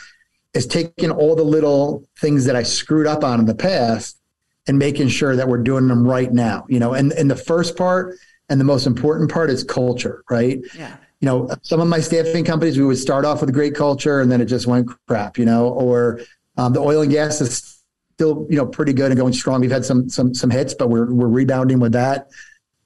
is 0.54 0.68
taking 0.68 1.10
all 1.10 1.36
the 1.36 1.44
little 1.44 2.04
things 2.20 2.46
that 2.46 2.56
I 2.56 2.62
screwed 2.62 3.08
up 3.08 3.24
on 3.24 3.40
in 3.40 3.46
the 3.48 3.56
past 3.56 4.20
and 4.68 4.78
making 4.78 5.08
sure 5.08 5.36
that 5.36 5.48
we're 5.48 5.64
doing 5.64 5.88
them 5.88 6.08
right 6.08 6.32
now. 6.32 6.66
You 6.70 6.80
know, 6.80 6.94
and 6.94 7.12
and 7.14 7.32
the 7.32 7.36
first 7.36 7.76
part 7.76 8.16
and 8.50 8.60
the 8.60 8.66
most 8.66 8.86
important 8.86 9.32
part 9.32 9.50
is 9.50 9.64
culture, 9.64 10.24
right? 10.30 10.60
Yeah. 10.78 10.98
You 11.24 11.30
know, 11.30 11.50
some 11.62 11.80
of 11.80 11.88
my 11.88 12.02
staffing 12.02 12.44
companies, 12.44 12.78
we 12.78 12.84
would 12.84 12.98
start 12.98 13.24
off 13.24 13.40
with 13.40 13.50
a 13.50 13.54
great 13.54 13.76
culture 13.76 14.20
and 14.20 14.30
then 14.30 14.42
it 14.42 14.46
just 14.48 14.68
went 14.68 14.90
crap, 15.08 15.38
you 15.38 15.46
know, 15.46 15.70
or 15.70 16.20
um, 16.58 16.74
the 16.74 16.82
oil 16.82 17.02
and 17.02 17.10
gas 17.10 17.40
is 17.40 17.82
still, 18.16 18.46
you 18.50 18.58
know, 18.58 18.66
pretty 18.66 18.92
good 18.92 19.10
and 19.10 19.18
going 19.18 19.32
strong. 19.32 19.62
We've 19.62 19.72
had 19.72 19.86
some 19.86 20.10
some 20.10 20.34
some 20.34 20.50
hits, 20.50 20.74
but 20.74 20.90
we're 20.90 21.14
we're 21.14 21.30
rebounding 21.30 21.80
with 21.80 21.94
that. 21.94 22.28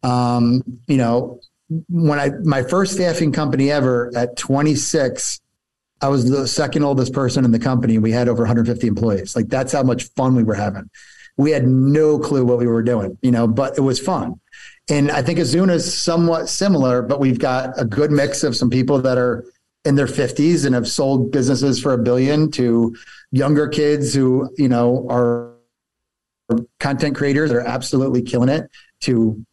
Um, 0.03 0.61
you 0.85 0.97
know, 0.97 1.39
when 1.89 2.19
I 2.19 2.29
my 2.43 2.61
first 2.61 2.93
staffing 2.93 3.31
company 3.31 3.71
ever 3.71 4.11
at 4.15 4.37
26, 4.37 5.41
I 6.01 6.09
was 6.09 6.29
the 6.29 6.47
second 6.47 6.83
oldest 6.83 7.13
person 7.13 7.43
in 7.43 7.49
the 7.49 7.57
company. 7.57 7.97
We 7.97 8.11
had 8.11 8.29
over 8.29 8.43
150 8.43 8.85
employees. 8.85 9.35
Like 9.35 9.47
that's 9.47 9.73
how 9.73 9.81
much 9.81 10.11
fun 10.11 10.35
we 10.35 10.43
were 10.43 10.53
having. 10.53 10.91
We 11.37 11.49
had 11.49 11.65
no 11.65 12.19
clue 12.19 12.45
what 12.45 12.59
we 12.59 12.67
were 12.67 12.83
doing, 12.83 13.17
you 13.23 13.31
know, 13.31 13.47
but 13.47 13.79
it 13.79 13.81
was 13.81 13.99
fun. 13.99 14.39
And 14.89 15.11
I 15.11 15.21
think 15.21 15.39
Azuna 15.39 15.73
is 15.73 16.01
somewhat 16.01 16.47
similar, 16.47 17.01
but 17.01 17.19
we've 17.19 17.39
got 17.39 17.79
a 17.79 17.83
good 17.83 18.11
mix 18.11 18.43
of 18.43 18.55
some 18.55 18.69
people 18.69 19.01
that 19.01 19.17
are 19.17 19.43
in 19.83 19.95
their 19.95 20.07
50s 20.07 20.65
and 20.65 20.75
have 20.75 20.87
sold 20.87 21.31
businesses 21.31 21.79
for 21.79 21.93
a 21.93 21.97
billion 21.97 22.51
to 22.51 22.95
younger 23.31 23.67
kids 23.67 24.13
who, 24.13 24.49
you 24.57 24.69
know, 24.69 25.05
are 25.09 25.53
content 26.79 27.15
creators 27.15 27.49
that 27.49 27.57
are 27.57 27.67
absolutely 27.67 28.21
killing 28.21 28.49
it 28.49 28.69
to, 29.01 29.45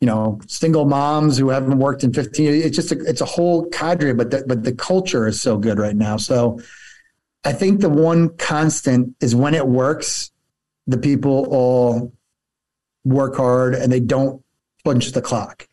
you 0.00 0.06
know, 0.06 0.40
single 0.46 0.86
moms 0.86 1.36
who 1.36 1.50
haven't 1.50 1.78
worked 1.78 2.02
in 2.04 2.12
15 2.12 2.44
years. 2.44 2.64
It's 2.64 2.76
just, 2.76 2.92
a, 2.92 3.00
it's 3.04 3.20
a 3.20 3.26
whole 3.26 3.68
cadre, 3.70 4.14
but 4.14 4.30
the, 4.30 4.44
but 4.46 4.64
the 4.64 4.74
culture 4.74 5.26
is 5.26 5.40
so 5.40 5.58
good 5.58 5.78
right 5.78 5.96
now. 5.96 6.16
So 6.16 6.60
I 7.44 7.52
think 7.52 7.80
the 7.80 7.90
one 7.90 8.36
constant 8.36 9.14
is 9.20 9.34
when 9.34 9.54
it 9.54 9.66
works, 9.66 10.30
the 10.86 10.98
people 10.98 11.46
all 11.50 12.12
work 13.04 13.36
hard 13.36 13.74
and 13.74 13.92
they 13.92 14.00
don't 14.00 14.42
punch 14.86 15.10
the 15.10 15.20
clock. 15.20 15.66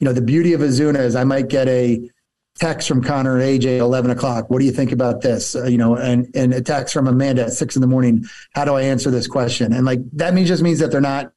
You 0.00 0.06
know, 0.06 0.12
the 0.12 0.20
beauty 0.20 0.52
of 0.52 0.60
Azuna 0.60 0.98
is 0.98 1.14
I 1.14 1.22
might 1.22 1.48
get 1.48 1.68
a 1.68 2.10
text 2.58 2.88
from 2.88 3.00
Connor 3.00 3.38
and 3.38 3.44
AJ 3.44 3.76
at 3.76 3.80
11 3.80 4.10
o'clock. 4.10 4.50
What 4.50 4.58
do 4.58 4.64
you 4.64 4.72
think 4.72 4.90
about 4.90 5.20
this? 5.20 5.54
Uh, 5.54 5.66
you 5.66 5.78
know, 5.78 5.94
and, 5.94 6.28
and 6.34 6.52
a 6.52 6.60
text 6.60 6.92
from 6.92 7.06
Amanda 7.06 7.44
at 7.44 7.52
six 7.52 7.76
in 7.76 7.80
the 7.80 7.86
morning. 7.86 8.24
How 8.54 8.64
do 8.64 8.74
I 8.74 8.82
answer 8.82 9.08
this 9.10 9.28
question? 9.28 9.72
And 9.72 9.86
like, 9.86 10.00
that 10.14 10.34
means 10.34 10.48
just 10.48 10.64
means 10.64 10.80
that 10.80 10.90
they're 10.90 11.00
not 11.00 11.32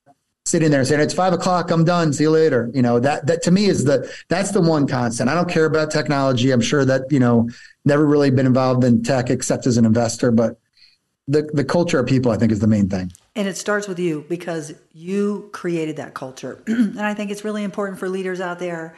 sitting 0.46 0.72
there 0.72 0.84
saying, 0.84 1.02
it's 1.02 1.14
five 1.14 1.34
o'clock. 1.34 1.70
I'm 1.70 1.84
done. 1.84 2.14
See 2.14 2.24
you 2.24 2.32
later. 2.32 2.72
You 2.74 2.82
know, 2.82 3.00
that, 3.00 3.28
that 3.28 3.44
to 3.44 3.52
me 3.52 3.66
is 3.66 3.84
the, 3.84 4.12
that's 4.28 4.50
the 4.52 4.62
one 4.62 4.88
constant. 4.88 5.30
I 5.30 5.36
don't 5.36 5.50
care 5.50 5.66
about 5.66 5.92
technology. 5.92 6.50
I'm 6.50 6.62
sure 6.62 6.84
that, 6.84 7.04
you 7.12 7.20
know, 7.20 7.48
never 7.86 8.06
really 8.08 8.32
been 8.32 8.48
involved 8.48 8.84
in 8.84 9.04
tech 9.04 9.30
except 9.30 9.68
as 9.68 9.78
an 9.78 9.86
investor, 9.86 10.32
but 10.32 10.60
the, 11.28 11.44
the 11.54 11.64
culture 11.64 12.00
of 12.00 12.08
people, 12.08 12.32
I 12.32 12.38
think 12.38 12.52
is 12.52 12.60
the 12.60 12.68
main 12.68 12.90
thing. 12.90 13.12
And 13.40 13.48
it 13.48 13.56
starts 13.56 13.88
with 13.88 14.00
you 14.00 14.26
because 14.28 14.74
you 14.92 15.50
created 15.54 15.96
that 15.96 16.14
culture. 16.14 16.62
and 16.68 17.00
I 17.00 17.14
think 17.14 17.32
it's 17.32 17.46
really 17.46 17.64
important 17.64 17.98
for 17.98 18.10
leaders 18.10 18.42
out 18.42 18.60
there 18.60 18.96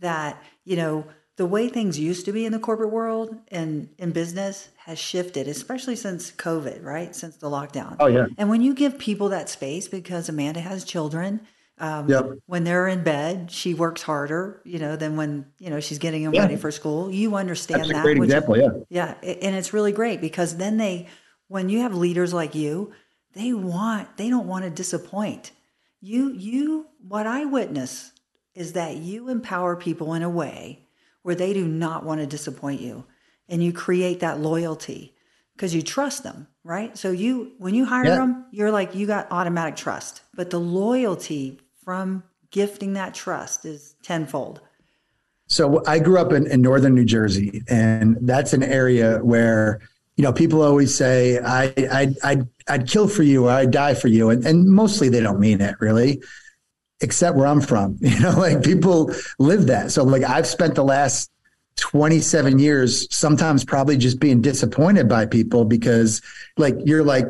that, 0.00 0.42
you 0.64 0.74
know, 0.76 1.06
the 1.36 1.46
way 1.46 1.68
things 1.68 1.96
used 1.96 2.24
to 2.26 2.32
be 2.32 2.44
in 2.44 2.50
the 2.52 2.58
corporate 2.58 2.90
world 2.90 3.36
and 3.52 3.88
in 3.98 4.10
business 4.10 4.68
has 4.86 4.98
shifted, 4.98 5.46
especially 5.46 5.94
since 5.94 6.32
COVID, 6.32 6.82
right? 6.84 7.14
Since 7.14 7.36
the 7.36 7.48
lockdown. 7.48 7.94
Oh, 8.00 8.06
yeah. 8.08 8.26
And 8.36 8.48
when 8.48 8.62
you 8.62 8.74
give 8.74 8.98
people 8.98 9.28
that 9.28 9.48
space, 9.48 9.86
because 9.88 10.28
Amanda 10.28 10.60
has 10.60 10.84
children 10.84 11.40
Um, 11.78 12.08
Yep. 12.08 12.24
When 12.46 12.62
they're 12.64 12.86
in 12.86 13.02
bed, 13.02 13.50
she 13.50 13.74
works 13.74 14.02
harder, 14.02 14.60
you 14.64 14.78
know, 14.78 14.94
than 14.96 15.16
when 15.16 15.46
you 15.58 15.70
know 15.70 15.80
she's 15.80 15.98
getting 15.98 16.22
them 16.22 16.32
Yeah. 16.32 16.42
ready 16.42 16.56
for 16.56 16.70
school. 16.70 17.10
You 17.10 17.34
understand 17.34 17.80
That's 17.80 17.90
a 17.90 17.92
that, 17.94 18.02
great 18.04 18.18
which 18.18 18.28
example. 18.30 18.56
Yeah. 18.56 18.70
yeah, 18.98 19.14
and 19.46 19.56
it's 19.56 19.72
really 19.72 19.90
great 19.90 20.20
because 20.20 20.56
then 20.56 20.76
they, 20.76 21.08
when 21.48 21.68
you 21.68 21.80
have 21.80 21.92
leaders 21.96 22.32
like 22.32 22.54
you, 22.54 22.92
they 23.34 23.52
want 23.52 24.16
they 24.16 24.30
don't 24.30 24.46
want 24.46 24.64
to 24.64 24.70
disappoint 24.70 25.52
you. 26.00 26.32
You 26.32 26.86
what 27.06 27.26
I 27.26 27.44
witness 27.44 28.12
is 28.54 28.72
that 28.74 28.96
you 28.96 29.28
empower 29.28 29.76
people 29.76 30.14
in 30.14 30.22
a 30.22 30.30
way 30.30 30.86
where 31.22 31.34
they 31.34 31.52
do 31.52 31.66
not 31.66 32.04
want 32.04 32.20
to 32.20 32.26
disappoint 32.26 32.80
you, 32.80 33.04
and 33.48 33.62
you 33.62 33.72
create 33.72 34.20
that 34.20 34.40
loyalty 34.40 35.14
because 35.56 35.74
you 35.74 35.82
trust 35.82 36.22
them, 36.22 36.46
right? 36.62 36.96
So 36.96 37.10
you 37.10 37.52
when 37.58 37.74
you 37.74 37.84
hire 37.84 38.04
Yeah. 38.04 38.16
them, 38.16 38.46
you're 38.52 38.72
like 38.72 38.94
you 38.94 39.06
got 39.06 39.30
automatic 39.30 39.76
trust, 39.76 40.22
but 40.34 40.50
the 40.50 40.60
loyalty 40.60 41.60
from 41.84 42.22
gifting 42.50 42.92
that 42.94 43.14
trust 43.14 43.64
is 43.64 43.96
tenfold. 44.02 44.60
So 45.48 45.82
I 45.86 45.98
grew 45.98 46.18
up 46.18 46.32
in, 46.32 46.46
in 46.46 46.62
northern 46.62 46.94
New 46.94 47.04
Jersey, 47.04 47.62
and 47.68 48.16
that's 48.22 48.52
an 48.52 48.62
area 48.62 49.18
where 49.18 49.80
you 50.16 50.22
know 50.22 50.32
people 50.32 50.62
always 50.62 50.94
say 50.94 51.38
I 51.38 51.64
I 51.90 52.14
I'd, 52.22 52.48
I'd 52.68 52.88
kill 52.88 53.08
for 53.08 53.22
you 53.22 53.46
or 53.46 53.50
I'd 53.50 53.70
die 53.70 53.94
for 53.94 54.08
you, 54.08 54.30
and 54.30 54.44
and 54.46 54.66
mostly 54.66 55.08
they 55.08 55.20
don't 55.20 55.40
mean 55.40 55.60
it 55.60 55.76
really, 55.80 56.22
except 57.00 57.36
where 57.36 57.46
I'm 57.46 57.60
from. 57.60 57.98
You 58.00 58.20
know, 58.20 58.38
like 58.38 58.62
people 58.62 59.12
live 59.38 59.66
that. 59.66 59.90
So 59.90 60.04
like 60.04 60.22
I've 60.22 60.46
spent 60.46 60.74
the 60.74 60.84
last 60.84 61.30
27 61.76 62.58
years 62.58 63.08
sometimes 63.14 63.64
probably 63.64 63.96
just 63.96 64.20
being 64.20 64.40
disappointed 64.40 65.08
by 65.08 65.26
people 65.26 65.64
because 65.64 66.22
like 66.56 66.76
you're 66.84 67.02
like 67.02 67.26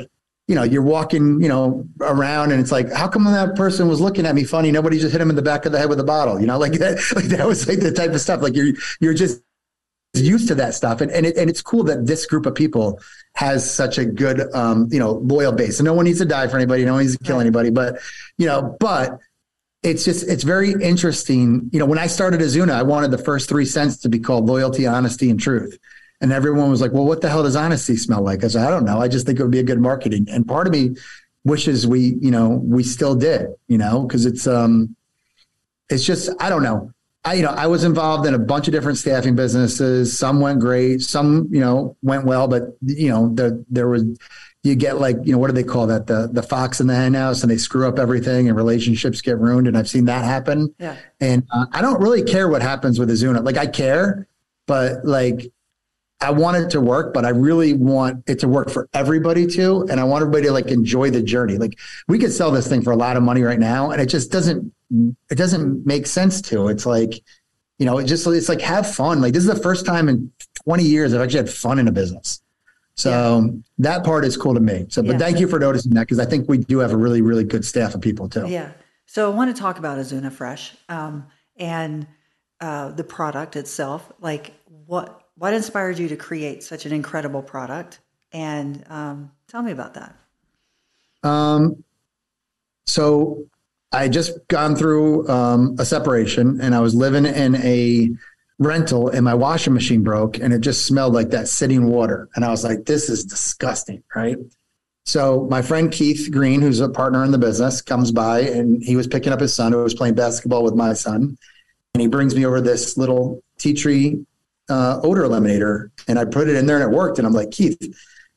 you 0.49 0.55
know 0.55 0.63
you're 0.63 0.83
walking 0.83 1.43
you 1.43 1.49
know 1.49 1.87
around 2.03 2.53
and 2.53 2.61
it's 2.61 2.71
like 2.71 2.93
how 2.93 3.09
come 3.09 3.25
that 3.25 3.57
person 3.57 3.89
was 3.89 4.03
looking 4.03 4.27
at 4.27 4.35
me 4.35 4.45
funny 4.45 4.71
nobody 4.71 4.99
just 4.99 5.13
hit 5.13 5.21
him 5.21 5.31
in 5.31 5.37
the 5.37 5.43
back 5.43 5.65
of 5.65 5.73
the 5.73 5.79
head 5.79 5.89
with 5.89 5.99
a 5.99 6.05
bottle 6.05 6.39
you 6.39 6.47
know 6.47 6.59
like 6.59 6.73
that 6.73 6.99
like 7.17 7.25
that 7.25 7.47
was 7.47 7.67
like 7.67 7.81
the 7.81 7.91
type 7.91 8.11
of 8.11 8.21
stuff 8.21 8.43
like 8.43 8.55
you're 8.55 8.75
you're 9.01 9.15
just 9.15 9.41
used 10.21 10.49
to 10.49 10.55
that 10.55 10.75
stuff 10.75 11.01
and 11.01 11.11
and, 11.11 11.27
it, 11.27 11.37
and 11.37 11.51
it's 11.51 11.63
cool 11.63 11.83
that 11.83 12.07
this 12.07 12.27
group 12.27 12.47
of 12.47 12.55
people 12.55 13.01
has 13.35 13.69
such 13.69 13.99
a 13.99 14.05
good 14.05 14.53
um 14.55 14.89
you 14.91 14.99
know 14.99 15.13
loyal 15.13 15.53
base 15.53 15.81
and 15.81 15.87
no 15.87 15.93
one 15.95 16.05
needs 16.05 16.19
to 16.19 16.25
die 16.25 16.47
for 16.47 16.57
anybody 16.57 16.85
no 16.85 16.95
one 16.95 17.03
needs 17.03 17.17
to 17.17 17.25
kill 17.25 17.41
anybody 17.41 17.71
but 17.71 17.99
you 18.39 18.47
know 18.47 18.77
but 18.79 19.19
it's 19.85 20.05
just 20.05 20.27
it's 20.27 20.43
very 20.43 20.73
interesting. 20.73 21.69
You 21.71 21.79
know, 21.79 21.85
when 21.85 21.99
I 21.99 22.07
started 22.07 22.41
Azuna, 22.41 22.73
I 22.73 22.83
wanted 22.83 23.11
the 23.11 23.19
first 23.19 23.49
three 23.49 23.67
cents 23.67 23.99
to 23.99 24.09
be 24.09 24.19
called 24.19 24.47
loyalty, 24.47 24.87
honesty, 24.87 25.31
and 25.31 25.39
truth. 25.39 25.79
And 26.21 26.33
everyone 26.33 26.71
was 26.71 26.81
like, 26.81 26.93
"Well, 26.93 27.05
what 27.05 27.21
the 27.21 27.29
hell 27.29 27.43
does 27.43 27.55
honesty 27.55 27.97
smell 27.97 28.23
like?" 28.23 28.43
I 28.45 28.49
said, 28.49 28.67
"I 28.67 28.71
don't 28.71 28.87
know. 28.87 28.99
I 28.99 29.09
just 29.09 29.27
think 29.27 29.39
it 29.39 29.43
would 29.43 29.53
be 29.53 29.59
a 29.59 29.65
good 29.65 29.81
marketing." 29.81 30.27
And 30.31 30.49
part 30.49 30.67
of 30.67 30.73
me 30.73 30.97
wishes 31.45 31.87
we, 31.87 32.17
you 32.21 32.31
know, 32.31 32.49
we 32.49 32.83
still 32.83 33.15
did. 33.15 33.49
You 33.69 33.77
know, 33.77 34.07
because 34.07 34.25
it's 34.25 34.47
um, 34.47 34.97
it's 35.91 36.05
just 36.05 36.31
I 36.41 36.49
don't 36.49 36.63
know. 36.63 36.91
I 37.25 37.35
you 37.35 37.43
know 37.43 37.51
I 37.51 37.67
was 37.67 37.85
involved 37.85 38.27
in 38.27 38.35
a 38.35 38.39
bunch 38.39 38.69
of 38.69 38.73
different 38.73 38.99
staffing 38.99 39.35
businesses. 39.35 40.17
Some 40.19 40.41
went 40.41 40.61
great. 40.61 41.03
Some 41.03 41.49
you 41.51 41.61
know 41.61 41.97
went 42.03 42.25
well, 42.25 42.49
but 42.49 42.77
you 42.83 43.09
know 43.09 43.31
there 43.35 43.59
there 43.71 43.89
was 43.89 44.05
you 44.63 44.75
get 44.75 44.99
like 44.99 45.17
you 45.25 45.33
know 45.33 45.39
what 45.39 45.49
do 45.49 45.53
they 45.53 45.63
call 45.63 45.87
that 45.87 46.07
the 46.07 46.29
the 46.33 46.43
fox 46.43 46.81
in 46.81 46.87
the 46.87 46.95
henhouse 46.95 47.43
and 47.43 47.51
they 47.51 47.57
screw 47.57 47.89
up 47.89 47.99
everything 47.99 48.49
and 48.49 48.57
relationships 48.57 49.21
get 49.21 49.39
ruined 49.39 49.69
and 49.69 49.77
I've 49.77 49.89
seen 49.89 50.07
that 50.07 50.25
happen. 50.25 50.75
Yeah. 50.79 50.97
And 51.21 51.47
uh, 51.51 51.67
I 51.73 51.83
don't 51.83 52.01
really 52.01 52.23
care 52.23 52.49
what 52.49 52.63
happens 52.63 52.99
with 52.99 53.11
Azuna. 53.11 53.45
Like 53.45 53.59
I 53.59 53.67
care, 53.67 54.27
but 54.67 55.05
like 55.05 55.53
I 56.21 56.31
want 56.31 56.57
it 56.57 56.71
to 56.71 56.81
work, 56.81 57.13
but 57.13 57.27
I 57.27 57.31
really 57.31 57.75
want 57.75 58.25
it 58.27 58.39
to 58.39 58.49
work 58.49 58.71
for 58.71 58.89
everybody 58.95 59.47
too. 59.47 59.87
And 59.91 60.01
I 60.01 60.05
want 60.05 60.23
everybody 60.23 60.47
to 60.47 60.53
like 60.53 60.69
enjoy 60.69 61.11
the 61.11 61.23
journey. 61.23 61.59
Like 61.59 61.79
we 62.09 62.19
could 62.19 62.33
sell 62.33 62.51
this 62.51 62.67
thing 62.67 62.81
for 62.81 62.93
a 62.93 62.97
lot 62.97 63.19
of 63.19 63.23
money 63.23 63.43
right 63.43 63.59
now, 63.59 63.91
and 63.91 64.01
it 64.01 64.07
just 64.07 64.33
doesn't 64.33 64.73
it 65.31 65.37
doesn't 65.37 65.87
make 65.87 66.07
sense 66.07 66.41
to. 66.43 66.69
It's 66.69 66.87
like, 66.87 67.23
you 67.79 67.87
know, 67.87 67.99
it 67.99 68.05
just 68.05 68.27
it's 68.27 68.49
like 68.49 68.61
have 68.61 68.93
fun. 68.93 69.21
Like 69.21 69.33
this 69.33 69.43
is 69.43 69.49
the 69.53 69.63
first 69.63 69.85
time 69.87 70.09
in 70.09 70.31
20 70.65 70.85
years 70.85 71.13
I've 71.15 71.21
actually 71.21 71.39
had 71.41 71.51
fun 71.51 71.79
in 71.79 71.89
a 71.89 71.93
business. 71.93 72.41
So 72.97 73.61
that 73.79 74.05
part 74.05 74.25
is 74.25 74.37
cool 74.37 74.55
to 74.55 74.61
me. 74.61 74.87
So, 74.89 75.03
but 75.03 75.13
Yeah. 75.13 75.19
thank 75.19 75.41
you 75.41 75.49
for 75.49 75.59
noticing 75.59 75.95
that 75.95 76.03
because 76.03 76.21
I 76.21 76.25
think 76.27 76.49
we 76.49 76.59
do 76.59 76.79
have 76.79 76.93
a 76.93 76.97
really, 76.97 77.23
really 77.23 77.43
good 77.43 77.65
staff 77.65 77.95
of 77.95 78.01
people 78.01 78.29
too. 78.29 78.47
Yeah. 78.47 78.71
So 79.07 79.31
I 79.31 79.35
want 79.35 79.55
to 79.55 79.61
talk 79.61 79.79
about 79.79 79.99
Azuna 79.99 80.33
Fresh 80.33 80.77
um, 80.89 81.27
and 81.57 82.07
uh, 82.61 82.91
the 82.93 83.05
product 83.05 83.57
itself. 83.57 84.13
Like, 84.21 84.55
what 84.87 85.23
what 85.37 85.53
inspired 85.53 85.99
you 85.99 86.09
to 86.09 86.17
create 86.17 86.63
such 86.63 86.87
an 86.87 86.93
incredible 86.93 87.43
product? 87.43 88.01
And 88.33 88.85
um, 88.89 89.33
tell 89.49 89.63
me 89.63 89.73
about 89.73 89.95
that. 89.95 90.17
Um, 91.29 91.83
so 92.87 93.47
I 93.95 94.09
just 94.09 94.33
gone 94.49 94.75
through 94.75 95.29
um, 95.29 95.77
a 95.79 95.85
separation 95.85 96.61
and 96.61 96.75
I 96.75 96.81
was 96.81 96.95
living 96.95 97.27
in 97.27 97.55
a 97.57 98.11
rental 98.59 99.09
and 99.09 99.25
my 99.25 99.35
washing 99.35 99.73
machine 99.73 100.03
broke 100.03 100.39
and 100.39 100.53
it 100.53 100.61
just 100.61 100.85
smelled 100.85 101.15
like 101.15 101.31
that 101.31 101.47
sitting 101.47 101.87
water. 101.87 102.29
And 102.35 102.45
I 102.45 102.51
was 102.51 102.65
like, 102.65 102.87
this 102.87 103.09
is 103.09 103.25
disgusting. 103.25 104.03
Right. 104.15 104.37
So 105.05 105.47
my 105.49 105.63
friend 105.63 105.93
Keith 105.93 106.29
Green, 106.33 106.61
who's 106.61 106.81
a 106.81 106.89
partner 106.89 107.25
in 107.25 107.31
the 107.31 107.39
business, 107.39 107.83
comes 107.83 108.11
by 108.11 108.41
and 108.41 108.83
he 108.83 108.97
was 108.97 109.07
picking 109.07 109.33
up 109.33 109.41
his 109.41 109.55
son 109.55 109.73
who 109.73 109.83
was 109.83 109.95
playing 109.95 110.15
basketball 110.15 110.65
with 110.65 110.75
my 110.75 110.93
son. 110.93 111.39
And 111.95 112.01
he 112.01 112.09
brings 112.09 112.35
me 112.35 112.45
over 112.45 112.61
this 112.61 112.97
little 112.97 113.45
tea 113.59 113.75
tree 113.75 114.27
uh, 114.69 114.99
odor 115.05 115.23
eliminator 115.23 115.91
and 116.09 116.19
I 116.19 116.25
put 116.25 116.49
it 116.49 116.57
in 116.57 116.67
there 116.67 116.83
and 116.83 116.93
it 116.93 116.97
worked. 116.97 117.19
And 117.19 117.27
I'm 117.29 117.35
like, 117.35 117.53
Keith, 117.53 117.79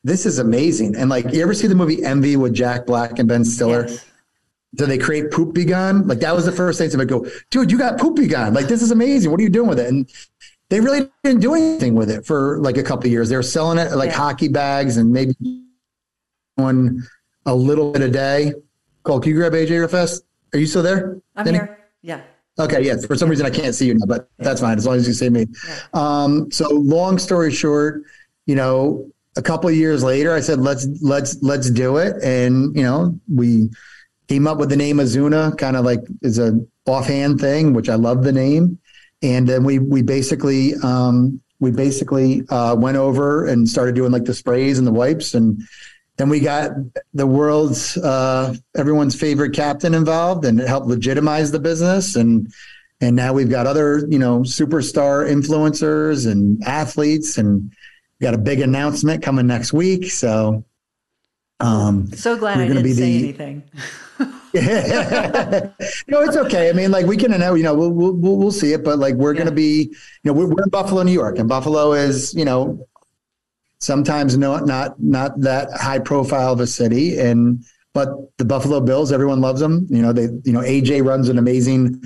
this 0.03 0.27
is 0.27 0.37
amazing. 0.37 0.95
And 0.95 1.09
like, 1.09 1.33
you 1.33 1.41
ever 1.41 1.55
see 1.55 1.65
the 1.65 1.73
movie 1.73 2.03
Envy 2.03 2.35
with 2.35 2.53
Jack 2.53 2.85
Black 2.85 3.17
and 3.17 3.27
Ben 3.27 3.43
Stiller? 3.43 3.87
Yes. 3.87 4.05
Do 4.75 4.85
they 4.85 4.97
create 4.97 5.31
poop 5.31 5.53
be 5.53 5.65
gone? 5.65 6.07
Like 6.07 6.19
that 6.19 6.35
was 6.35 6.45
the 6.45 6.51
first 6.51 6.77
thing 6.77 6.89
somebody 6.89 7.09
go, 7.09 7.25
dude, 7.51 7.71
you 7.71 7.77
got 7.77 7.97
poop 7.99 8.15
be 8.15 8.27
gone. 8.27 8.53
Like 8.53 8.67
this 8.67 8.81
is 8.81 8.91
amazing. 8.91 9.31
What 9.31 9.39
are 9.39 9.43
you 9.43 9.49
doing 9.49 9.69
with 9.69 9.79
it? 9.79 9.87
And 9.87 10.09
they 10.69 10.79
really 10.81 11.09
didn't 11.23 11.41
do 11.41 11.55
anything 11.55 11.95
with 11.95 12.11
it 12.11 12.25
for 12.25 12.59
like 12.59 12.77
a 12.77 12.83
couple 12.83 13.05
of 13.07 13.11
years. 13.11 13.29
They 13.29 13.37
were 13.37 13.43
selling 13.43 13.77
it 13.79 13.91
like 13.95 14.09
Yeah. 14.09 14.17
hockey 14.17 14.49
bags 14.49 14.97
and 14.97 15.11
maybe 15.11 15.33
one 16.55 17.03
a 17.45 17.55
little 17.55 17.91
bit 17.91 18.01
a 18.01 18.09
day. 18.09 18.53
Cole, 19.03 19.19
can 19.19 19.31
you 19.31 19.37
grab 19.37 19.53
AJ 19.53 19.69
real 19.79 19.87
fast? 19.87 20.23
Are 20.53 20.59
you 20.59 20.65
still 20.65 20.83
there? 20.83 21.17
I'm 21.35 21.45
Denny? 21.45 21.57
here. 21.59 21.77
Yeah. 22.01 22.21
Okay, 22.59 22.83
yeah. 22.85 22.97
For 22.97 23.15
some 23.15 23.29
reason, 23.29 23.45
I 23.45 23.49
can't 23.51 23.75
see 23.75 23.85
you 23.85 23.93
now, 23.93 24.05
but 24.07 24.29
that's 24.37 24.61
fine 24.61 24.77
as 24.77 24.85
long 24.85 24.95
as 24.95 25.07
you 25.07 25.13
see 25.13 25.29
me. 25.29 25.45
Um, 25.93 26.51
so, 26.51 26.67
long 26.69 27.19
story 27.19 27.51
short, 27.51 28.01
you 28.47 28.55
know, 28.55 29.09
a 29.37 29.41
couple 29.41 29.69
of 29.69 29.75
years 29.75 30.03
later, 30.03 30.33
I 30.33 30.39
said, 30.39 30.59
"Let's 30.59 30.87
let's 31.01 31.37
let's 31.43 31.69
do 31.69 31.97
it," 31.97 32.15
and 32.23 32.75
you 32.75 32.81
know, 32.81 33.17
we 33.31 33.69
came 34.27 34.47
up 34.47 34.57
with 34.57 34.69
the 34.69 34.75
name 34.77 34.97
Azuna, 34.97 35.57
kind 35.57 35.75
of 35.77 35.85
like 35.85 35.99
is 36.21 36.39
a 36.39 36.59
offhand 36.85 37.39
thing, 37.39 37.73
which 37.73 37.89
I 37.89 37.95
love 37.95 38.23
the 38.23 38.31
name, 38.31 38.79
and 39.21 39.47
then 39.47 39.63
we 39.63 39.79
we 39.79 40.01
basically 40.01 40.73
um, 40.83 41.41
we 41.59 41.71
basically 41.71 42.43
uh, 42.49 42.75
went 42.75 42.97
over 42.97 43.45
and 43.45 43.67
started 43.67 43.95
doing 43.95 44.11
like 44.11 44.25
the 44.25 44.33
sprays 44.33 44.77
and 44.77 44.87
the 44.87 44.91
wipes 44.93 45.33
and. 45.33 45.61
Then 46.17 46.29
we 46.29 46.39
got 46.39 46.71
the 47.13 47.27
world's 47.27 47.95
uh, 47.95 48.55
everyone's 48.75 49.13
favorite 49.13 49.53
captain 49.53 49.93
involved, 49.93 50.45
and 50.45 50.59
it 50.59 50.67
helped 50.67 50.87
legitimize 50.87 51.51
the 51.51 51.59
business. 51.59 52.15
And 52.15 52.51
and 53.01 53.15
now 53.15 53.33
we've 53.33 53.51
got 53.51 53.67
other 53.67 53.99
you 54.09 54.17
know 54.17 54.39
superstar 54.39 55.29
influencers 55.31 56.25
and 56.25 56.59
athletes, 56.63 57.37
and 57.37 57.71
got 58.19 58.33
a 58.33 58.37
big 58.39 58.61
announcement 58.61 59.21
coming 59.21 59.45
next 59.45 59.73
week. 59.73 60.09
So, 60.09 60.65
um, 61.59 62.07
So 62.13 62.35
glad 62.35 62.57
We're 62.57 62.63
I 62.63 62.67
didn't 62.69 62.81
be 62.81 62.93
say 62.93 63.01
the- 63.01 63.19
anything. 63.19 63.63
no, 64.53 66.21
it's 66.21 66.37
okay. 66.37 66.69
I 66.69 66.73
mean, 66.73 66.91
like 66.91 67.05
we 67.05 67.17
can 67.17 67.31
know, 67.31 67.53
you 67.53 67.63
know, 67.63 67.73
we'll 67.73 67.91
we'll, 67.91 68.13
we'll 68.37 68.51
see 68.51 68.73
it, 68.73 68.83
but 68.83 68.97
like 68.99 69.15
we're 69.15 69.33
Yeah. 69.33 69.39
going 69.39 69.49
to 69.49 69.55
be, 69.55 69.83
you 69.83 69.93
know, 70.23 70.33
we're, 70.33 70.47
we're 70.47 70.63
in 70.63 70.69
Buffalo, 70.69 71.03
New 71.03 71.11
York, 71.11 71.37
and 71.39 71.49
Buffalo 71.49 71.93
is, 71.93 72.33
you 72.33 72.45
know, 72.45 72.87
sometimes 73.79 74.37
not 74.37 74.65
not 74.65 74.99
not 75.01 75.39
that 75.41 75.69
high 75.73 75.99
profile 75.99 76.53
of 76.53 76.59
a 76.59 76.67
city, 76.67 77.19
and 77.19 77.63
but 77.93 78.09
the 78.37 78.45
Buffalo 78.45 78.79
Bills, 78.79 79.11
everyone 79.11 79.41
loves 79.41 79.59
them. 79.59 79.85
You 79.89 80.01
know, 80.01 80.13
they, 80.13 80.29
you 80.43 80.53
know, 80.53 80.61
AJ 80.61 81.05
runs 81.05 81.29
an 81.29 81.37
amazing 81.37 82.01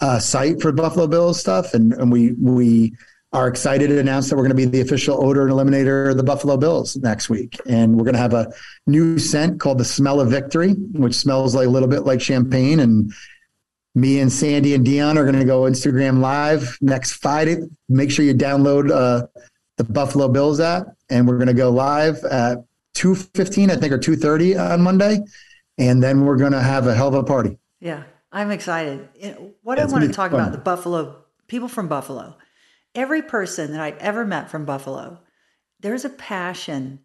uh, 0.00 0.18
site 0.18 0.60
for 0.62 0.72
Buffalo 0.72 1.06
Bills 1.06 1.38
stuff, 1.40 1.74
and 1.74 1.92
and 1.92 2.10
we 2.10 2.32
we 2.32 2.94
are 3.32 3.48
excited 3.48 3.88
to 3.88 3.98
announce 3.98 4.28
that 4.28 4.36
we're 4.36 4.42
going 4.42 4.50
to 4.50 4.54
be 4.56 4.66
the 4.66 4.80
official 4.80 5.24
odor 5.24 5.46
and 5.46 5.52
eliminator 5.52 6.10
of 6.10 6.16
the 6.18 6.22
Buffalo 6.22 6.56
Bills 6.56 6.96
next 6.96 7.30
week. 7.30 7.58
And 7.66 7.96
we're 7.96 8.04
going 8.04 8.14
to 8.14 8.20
have 8.20 8.34
a 8.34 8.52
new 8.86 9.18
scent 9.18 9.58
called 9.58 9.78
the 9.78 9.84
Smell 9.84 10.20
of 10.20 10.28
Victory, 10.28 10.72
which 10.72 11.14
smells 11.14 11.54
like 11.54 11.66
a 11.66 11.70
little 11.70 11.88
bit 11.88 12.00
like 12.00 12.20
champagne. 12.20 12.80
And 12.80 13.12
me 13.94 14.20
and 14.20 14.30
Sandy 14.30 14.74
and 14.74 14.84
Dion 14.84 15.16
are 15.16 15.24
going 15.24 15.38
to 15.38 15.46
go 15.46 15.62
Instagram 15.62 16.20
live 16.20 16.76
next 16.80 17.12
Friday. 17.12 17.58
Make 17.88 18.10
sure 18.10 18.24
you 18.24 18.34
download 18.34 18.90
uh, 18.90 19.26
the 19.78 19.84
Buffalo 19.84 20.28
Bills 20.28 20.60
app, 20.60 20.88
and 21.08 21.26
we're 21.26 21.38
going 21.38 21.48
to 21.48 21.54
go 21.54 21.70
live 21.70 22.22
at 22.24 22.58
two 22.94 23.14
fifteen, 23.14 23.70
I 23.70 23.76
think, 23.76 23.92
or 23.92 23.98
two 23.98 24.16
thirty 24.16 24.56
on 24.56 24.82
Monday, 24.82 25.20
and 25.78 26.02
then 26.02 26.24
we're 26.26 26.36
going 26.36 26.52
to 26.52 26.60
have 26.60 26.86
a 26.86 26.94
hell 26.94 27.08
of 27.08 27.14
a 27.14 27.24
party. 27.24 27.58
Yeah, 27.80 28.02
I'm 28.30 28.50
excited. 28.50 29.08
What 29.62 29.78
I 29.78 29.84
want 29.86 30.02
gonna 30.02 30.12
talk 30.12 30.30
fun. 30.30 30.40
about 30.40 30.52
the 30.52 30.58
Buffalo 30.58 31.24
people 31.46 31.68
from 31.68 31.88
Buffalo. 31.88 32.36
Every 32.94 33.22
person 33.22 33.72
that 33.72 33.80
I've 33.80 33.98
ever 33.98 34.24
met 34.24 34.50
from 34.50 34.64
Buffalo, 34.64 35.20
there's 35.80 36.04
a 36.04 36.10
passion 36.10 37.00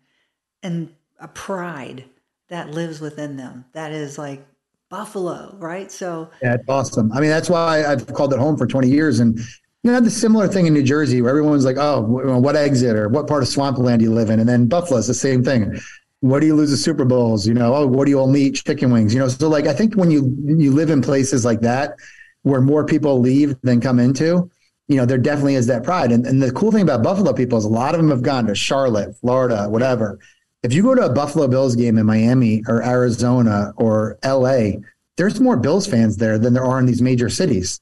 and 0.62 0.94
a 1.20 1.28
pride 1.28 2.06
that 2.50 2.72
lives 2.72 3.00
within 3.00 3.38
them. 3.38 3.66
That 3.74 3.92
is 3.92 4.18
like 4.18 4.46
Buffalo, 4.90 5.56
right? 5.60 5.92
So 5.92 6.30
yeah, 6.42 6.58
awesome. 6.68 7.12
I 7.12 7.20
mean, 7.20 7.30
that's 7.30 7.50
why 7.50 7.86
I've 7.86 8.08
called 8.14 8.34
it 8.34 8.40
home 8.40 8.58
for 8.58 8.68
20 8.68 8.90
years. 8.90 9.20
And 9.20 9.38
you 9.84 9.92
know, 9.92 10.00
the 10.00 10.10
similar 10.10 10.48
thing 10.48 10.68
in 10.68 10.74
New 10.74 10.84
Jersey 10.84 11.22
where 11.22 11.30
everyone's 11.30 11.66
like, 11.66 11.78
oh, 11.78 12.02
what 12.02 12.56
exit 12.56 12.96
or 12.96 13.10
what 13.10 13.28
part 13.28 13.44
of 13.44 13.50
swampland 13.50 14.00
do 14.00 14.06
you 14.06 14.14
live 14.14 14.30
in? 14.30 14.40
And 14.40 14.50
then 14.50 14.68
Buffalo 14.68 15.00
is 15.00 15.08
the 15.08 15.14
same 15.14 15.44
thing. 15.44 15.80
What 16.22 16.40
do 16.40 16.48
you 16.48 16.56
lose 16.56 16.72
the 16.72 16.78
Super 16.78 17.06
Bowls? 17.06 17.48
You 17.48 17.54
know, 17.54 17.76
oh, 17.76 17.88
what 17.88 18.06
do 18.06 18.12
you 18.12 18.20
only 18.20 18.44
eat 18.44 18.64
chicken 18.66 18.92
wings? 18.92 19.14
You 19.14 19.20
know, 19.20 19.28
so 19.28 19.48
like 19.48 19.68
I 19.68 19.74
think 19.74 19.96
when 19.96 20.10
you 20.10 20.36
you 20.46 20.72
live 20.72 20.90
in 20.90 21.02
places 21.02 21.46
like 21.46 21.62
that 21.62 21.96
where 22.42 22.62
more 22.62 22.86
people 22.86 23.20
leave 23.20 23.56
than 23.62 23.80
come 23.82 24.00
into, 24.00 24.50
you 24.88 24.96
know, 24.96 25.06
there 25.06 25.18
definitely 25.18 25.56
is 25.56 25.68
that 25.68 25.84
pride. 25.84 26.12
And, 26.12 26.26
and 26.26 26.42
the 26.42 26.52
cool 26.52 26.72
thing 26.72 26.84
about 26.84 27.04
Buffalo 27.04 27.34
people 27.34 27.58
is 27.58 27.66
a 27.66 27.70
lot 27.70 27.94
of 27.94 28.02
them 28.02 28.10
have 28.10 28.22
gone 28.22 28.48
to 28.48 28.56
Charlotte, 28.56 29.16
Florida, 29.18 29.68
whatever. 29.70 30.20
If 30.64 30.74
you 30.74 30.84
go 30.84 30.96
to 30.96 31.06
a 31.06 31.14
Buffalo 31.14 31.48
Bills 31.48 31.76
game 31.76 31.98
in 31.98 32.06
Miami 32.06 32.64
or 32.68 32.84
Arizona 32.84 33.74
or 33.78 34.18
LA, 34.24 34.80
there's 35.18 35.40
more 35.40 35.58
Bills 35.58 35.88
fans 35.88 36.18
there 36.18 36.38
than 36.38 36.54
there 36.54 36.66
are 36.66 36.80
in 36.80 36.86
these 36.86 37.02
major 37.02 37.30
cities 37.30 37.82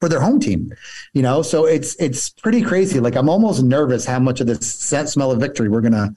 for 0.00 0.08
their 0.08 0.20
home 0.20 0.40
team. 0.40 0.72
You 1.12 1.22
know, 1.22 1.42
so 1.42 1.66
it's 1.66 1.94
it's 1.96 2.30
pretty 2.30 2.62
crazy. 2.62 3.00
Like 3.00 3.16
I'm 3.16 3.28
almost 3.28 3.62
nervous 3.62 4.04
how 4.04 4.18
much 4.18 4.40
of 4.40 4.46
this 4.46 4.72
scent, 4.72 5.08
smell 5.08 5.30
of 5.30 5.40
victory 5.40 5.68
we're 5.68 5.80
gonna 5.80 6.14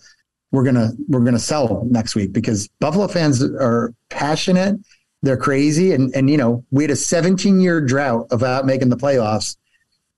we're 0.52 0.64
gonna 0.64 0.92
we're 1.08 1.24
gonna 1.24 1.40
sell 1.40 1.86
next 1.90 2.16
week 2.16 2.34
because 2.34 2.68
Buffalo 2.80 3.08
fans 3.08 3.44
are 3.44 3.94
passionate, 4.10 4.80
they're 5.22 5.38
crazy, 5.38 5.94
and 5.94 6.14
and 6.16 6.30
you 6.30 6.38
know 6.38 6.64
we 6.72 6.84
had 6.84 6.92
a 6.92 6.96
17 6.96 7.60
year 7.60 7.82
drought 7.82 8.28
about 8.32 8.66
making 8.66 8.90
the 8.90 8.98
playoffs, 8.98 9.58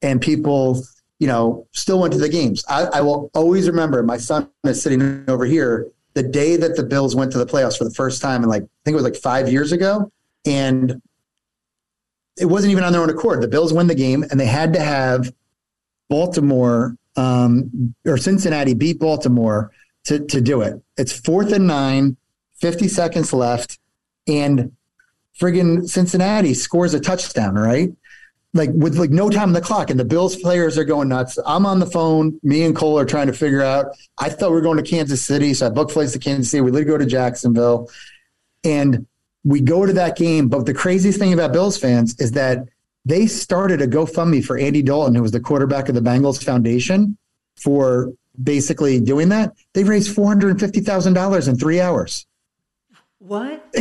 and 0.02 0.22
people 0.22 0.84
you 1.22 1.28
know, 1.28 1.68
still 1.72 2.00
went 2.00 2.12
to 2.12 2.20
the 2.20 2.28
games. 2.28 2.66
I, 2.68 2.86
I 2.86 3.02
will 3.02 3.30
always 3.36 3.68
remember 3.68 4.02
my 4.02 4.18
son 4.18 4.50
is 4.64 4.82
sitting 4.82 5.24
over 5.28 5.46
here 5.46 5.88
the 6.16 6.24
day 6.24 6.58
that 6.58 6.76
the 6.76 6.82
Bills 6.82 7.16
went 7.16 7.32
to 7.34 7.38
the 7.38 7.46
playoffs 7.46 7.78
for 7.78 7.84
the 7.84 7.94
first 7.94 8.24
time, 8.24 8.42
and 8.42 8.50
like 8.50 8.64
I 8.64 8.68
think 8.84 8.94
it 8.94 8.96
was 8.96 9.04
like 9.04 9.16
five 9.16 9.48
years 9.48 9.72
ago, 9.72 10.12
and 10.48 11.00
it 12.40 12.46
wasn't 12.46 12.72
even 12.72 12.84
on 12.84 12.92
their 12.92 13.04
own 13.04 13.10
accord. 13.12 13.40
The 13.44 13.48
Bills 13.48 13.72
win 13.72 13.86
the 13.86 13.94
game, 13.94 14.24
and 14.32 14.40
they 14.40 14.48
had 14.48 14.74
to 14.74 14.80
have 14.80 15.32
Baltimore 16.10 16.96
um, 17.16 17.94
or 18.04 18.18
Cincinnati 18.18 18.74
beat 18.74 19.00
Baltimore 19.00 19.70
to 20.06 20.26
to 20.26 20.42
do 20.42 20.62
it. 20.62 20.82
It's 20.98 21.14
fourth 21.14 21.54
and 21.54 21.68
nine, 21.68 22.18
50 22.56 22.88
seconds 22.88 23.32
left, 23.32 23.78
and 24.28 24.76
friggin' 25.40 25.88
Cincinnati 25.88 26.56
scores 26.56 26.96
a 26.96 27.00
touchdown, 27.00 27.54
right? 27.54 27.92
Like 28.54 28.70
with 28.74 28.98
like 28.98 29.12
no 29.12 29.30
time 29.30 29.50
on 29.50 29.54
the 29.54 29.62
clock 29.62 29.90
and 29.90 30.00
the 30.00 30.06
Bills 30.06 30.36
players 30.36 30.78
are 30.78 30.84
going 30.84 31.10
nuts. 31.10 31.40
I'm 31.46 31.66
on 31.66 31.80
the 31.80 31.86
phone. 31.86 32.40
Me 32.44 32.64
and 32.64 32.76
Cole 32.76 33.00
are 33.00 33.06
trying 33.06 33.28
to 33.28 33.34
figure 33.34 33.62
out. 33.62 33.88
I 34.18 34.30
thought 34.30 34.50
we 34.50 34.56
were 34.56 34.62
going 34.62 34.78
to 34.78 34.84
Kansas 34.84 35.26
City, 35.26 35.54
so 35.54 35.68
I 35.68 35.70
booked 35.70 35.92
flights 35.92 36.12
to 36.14 36.20
Kansas 36.20 36.52
City. 36.52 36.62
We 36.62 36.72
literally 36.72 36.92
go 36.92 36.98
to 36.98 37.06
Jacksonville, 37.06 37.90
and 38.64 39.08
we 39.44 39.62
go 39.62 39.86
to 39.86 39.94
that 39.94 40.18
game. 40.18 40.50
But 40.50 40.66
the 40.66 40.74
craziest 40.74 41.18
thing 41.18 41.34
about 41.34 41.54
Bills 41.54 41.78
fans 41.78 42.20
is 42.20 42.32
that 42.34 42.60
they 43.06 43.26
started 43.26 43.82
a 43.82 43.88
GoFundMe 43.88 44.44
for 44.44 44.58
Andy 44.58 44.82
Dalton, 44.82 45.16
who 45.16 45.22
was 45.22 45.32
the 45.32 45.40
quarterback 45.40 45.90
of 45.90 45.96
the 45.96 46.02
Bengals 46.02 46.44
Foundation, 46.44 47.18
for 47.56 48.12
basically 48.44 49.00
doing 49.00 49.30
that. 49.30 49.54
They 49.74 49.84
raised 49.84 50.14
four 50.14 50.28
hundred 50.28 50.52
and 50.52 50.60
fifty 50.60 50.82
thousand 50.82 51.14
dollars 51.14 51.48
in 51.48 51.58
three 51.58 51.80
hours. 51.80 52.28
What? 53.22 53.64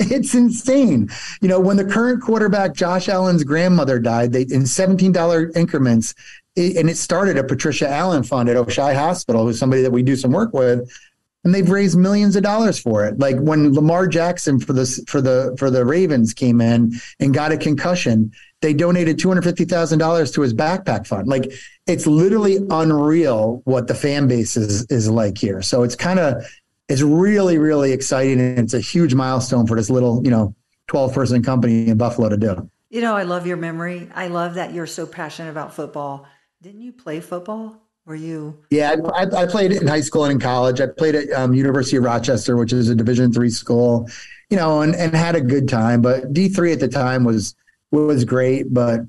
it's 0.00 0.34
insane. 0.34 1.08
You 1.40 1.48
know, 1.48 1.60
when 1.60 1.76
the 1.76 1.84
current 1.84 2.20
quarterback, 2.20 2.74
Josh 2.74 3.08
Allen's 3.08 3.44
grandmother 3.44 4.00
died, 4.00 4.32
they 4.32 4.42
in 4.42 4.64
$17 4.64 5.56
increments, 5.56 6.12
it, 6.56 6.76
and 6.76 6.90
it 6.90 6.96
started 6.96 7.38
a 7.38 7.44
Patricia 7.44 7.88
Allen 7.88 8.24
fund 8.24 8.48
at 8.48 8.56
Oishei 8.56 8.96
Hospital, 8.96 9.44
who's 9.44 9.60
somebody 9.60 9.82
that 9.82 9.92
we 9.92 10.02
do 10.02 10.16
some 10.16 10.32
work 10.32 10.52
with. 10.52 10.90
And 11.44 11.54
they've 11.54 11.70
raised 11.70 11.96
millions 11.96 12.34
of 12.34 12.42
dollars 12.42 12.80
for 12.80 13.04
it. 13.04 13.20
Like 13.20 13.36
when 13.36 13.72
Lamar 13.72 14.08
Jackson 14.08 14.58
for 14.58 14.72
the 14.72 14.84
for 15.06 15.20
the 15.20 15.54
for 15.56 15.70
the 15.70 15.84
Ravens 15.84 16.34
came 16.34 16.60
in 16.60 16.94
and 17.20 17.32
got 17.32 17.52
a 17.52 17.56
concussion, 17.56 18.32
they 18.60 18.74
donated 18.74 19.20
two 19.20 19.28
hundred 19.28 19.44
fifty 19.44 19.64
thousand 19.64 20.00
dollars 20.00 20.32
to 20.32 20.40
his 20.40 20.52
backpack 20.52 21.06
fund. 21.06 21.28
Like 21.28 21.52
it's 21.86 22.08
literally 22.08 22.58
unreal 22.70 23.62
what 23.64 23.86
the 23.86 23.94
fan 23.94 24.26
base 24.26 24.56
is 24.56 24.86
is 24.86 25.08
like 25.08 25.38
here. 25.38 25.62
So 25.62 25.84
it's 25.84 25.94
kind 25.94 26.18
of 26.18 26.44
it's 26.88 27.02
really, 27.02 27.58
really 27.58 27.92
exciting. 27.92 28.40
And 28.40 28.58
it's 28.58 28.74
a 28.74 28.80
huge 28.80 29.14
milestone 29.14 29.66
for 29.66 29.76
this 29.76 29.90
little, 29.90 30.22
you 30.24 30.30
know, 30.30 30.54
12 30.88 31.12
person 31.12 31.42
company 31.42 31.88
in 31.88 31.98
Buffalo 31.98 32.28
to 32.28 32.36
do. 32.36 32.70
You 32.90 33.00
know, 33.00 33.16
I 33.16 33.24
love 33.24 33.46
your 33.46 33.56
memory. 33.56 34.08
I 34.14 34.28
love 34.28 34.54
that 34.54 34.72
you're 34.72 34.86
so 34.86 35.06
passionate 35.06 35.50
about 35.50 35.74
football. 35.74 36.26
Didn't 36.62 36.82
you 36.82 36.92
play 36.92 37.20
football? 37.20 37.82
Were 38.04 38.14
you? 38.14 38.62
Yeah, 38.70 38.94
I, 39.14 39.26
I 39.36 39.46
played 39.46 39.72
in 39.72 39.88
high 39.88 40.00
school 40.00 40.24
and 40.24 40.32
in 40.32 40.38
college. 40.38 40.80
I 40.80 40.86
played 40.86 41.16
at 41.16 41.30
um, 41.32 41.52
University 41.52 41.96
of 41.96 42.04
Rochester, 42.04 42.56
which 42.56 42.72
is 42.72 42.88
a 42.88 42.94
Division 42.94 43.32
three 43.32 43.50
school, 43.50 44.08
you 44.48 44.56
know, 44.56 44.80
and, 44.82 44.94
and 44.94 45.12
had 45.12 45.34
a 45.34 45.40
good 45.40 45.68
time. 45.68 46.02
But 46.02 46.32
D 46.32 46.48
three 46.48 46.72
at 46.72 46.78
the 46.78 46.86
time 46.86 47.24
was 47.24 47.56
was 47.90 48.24
great, 48.24 48.72
but 48.72 49.00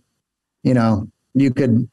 you 0.63 0.73
know, 0.73 1.07
you 1.35 1.53
could 1.53 1.87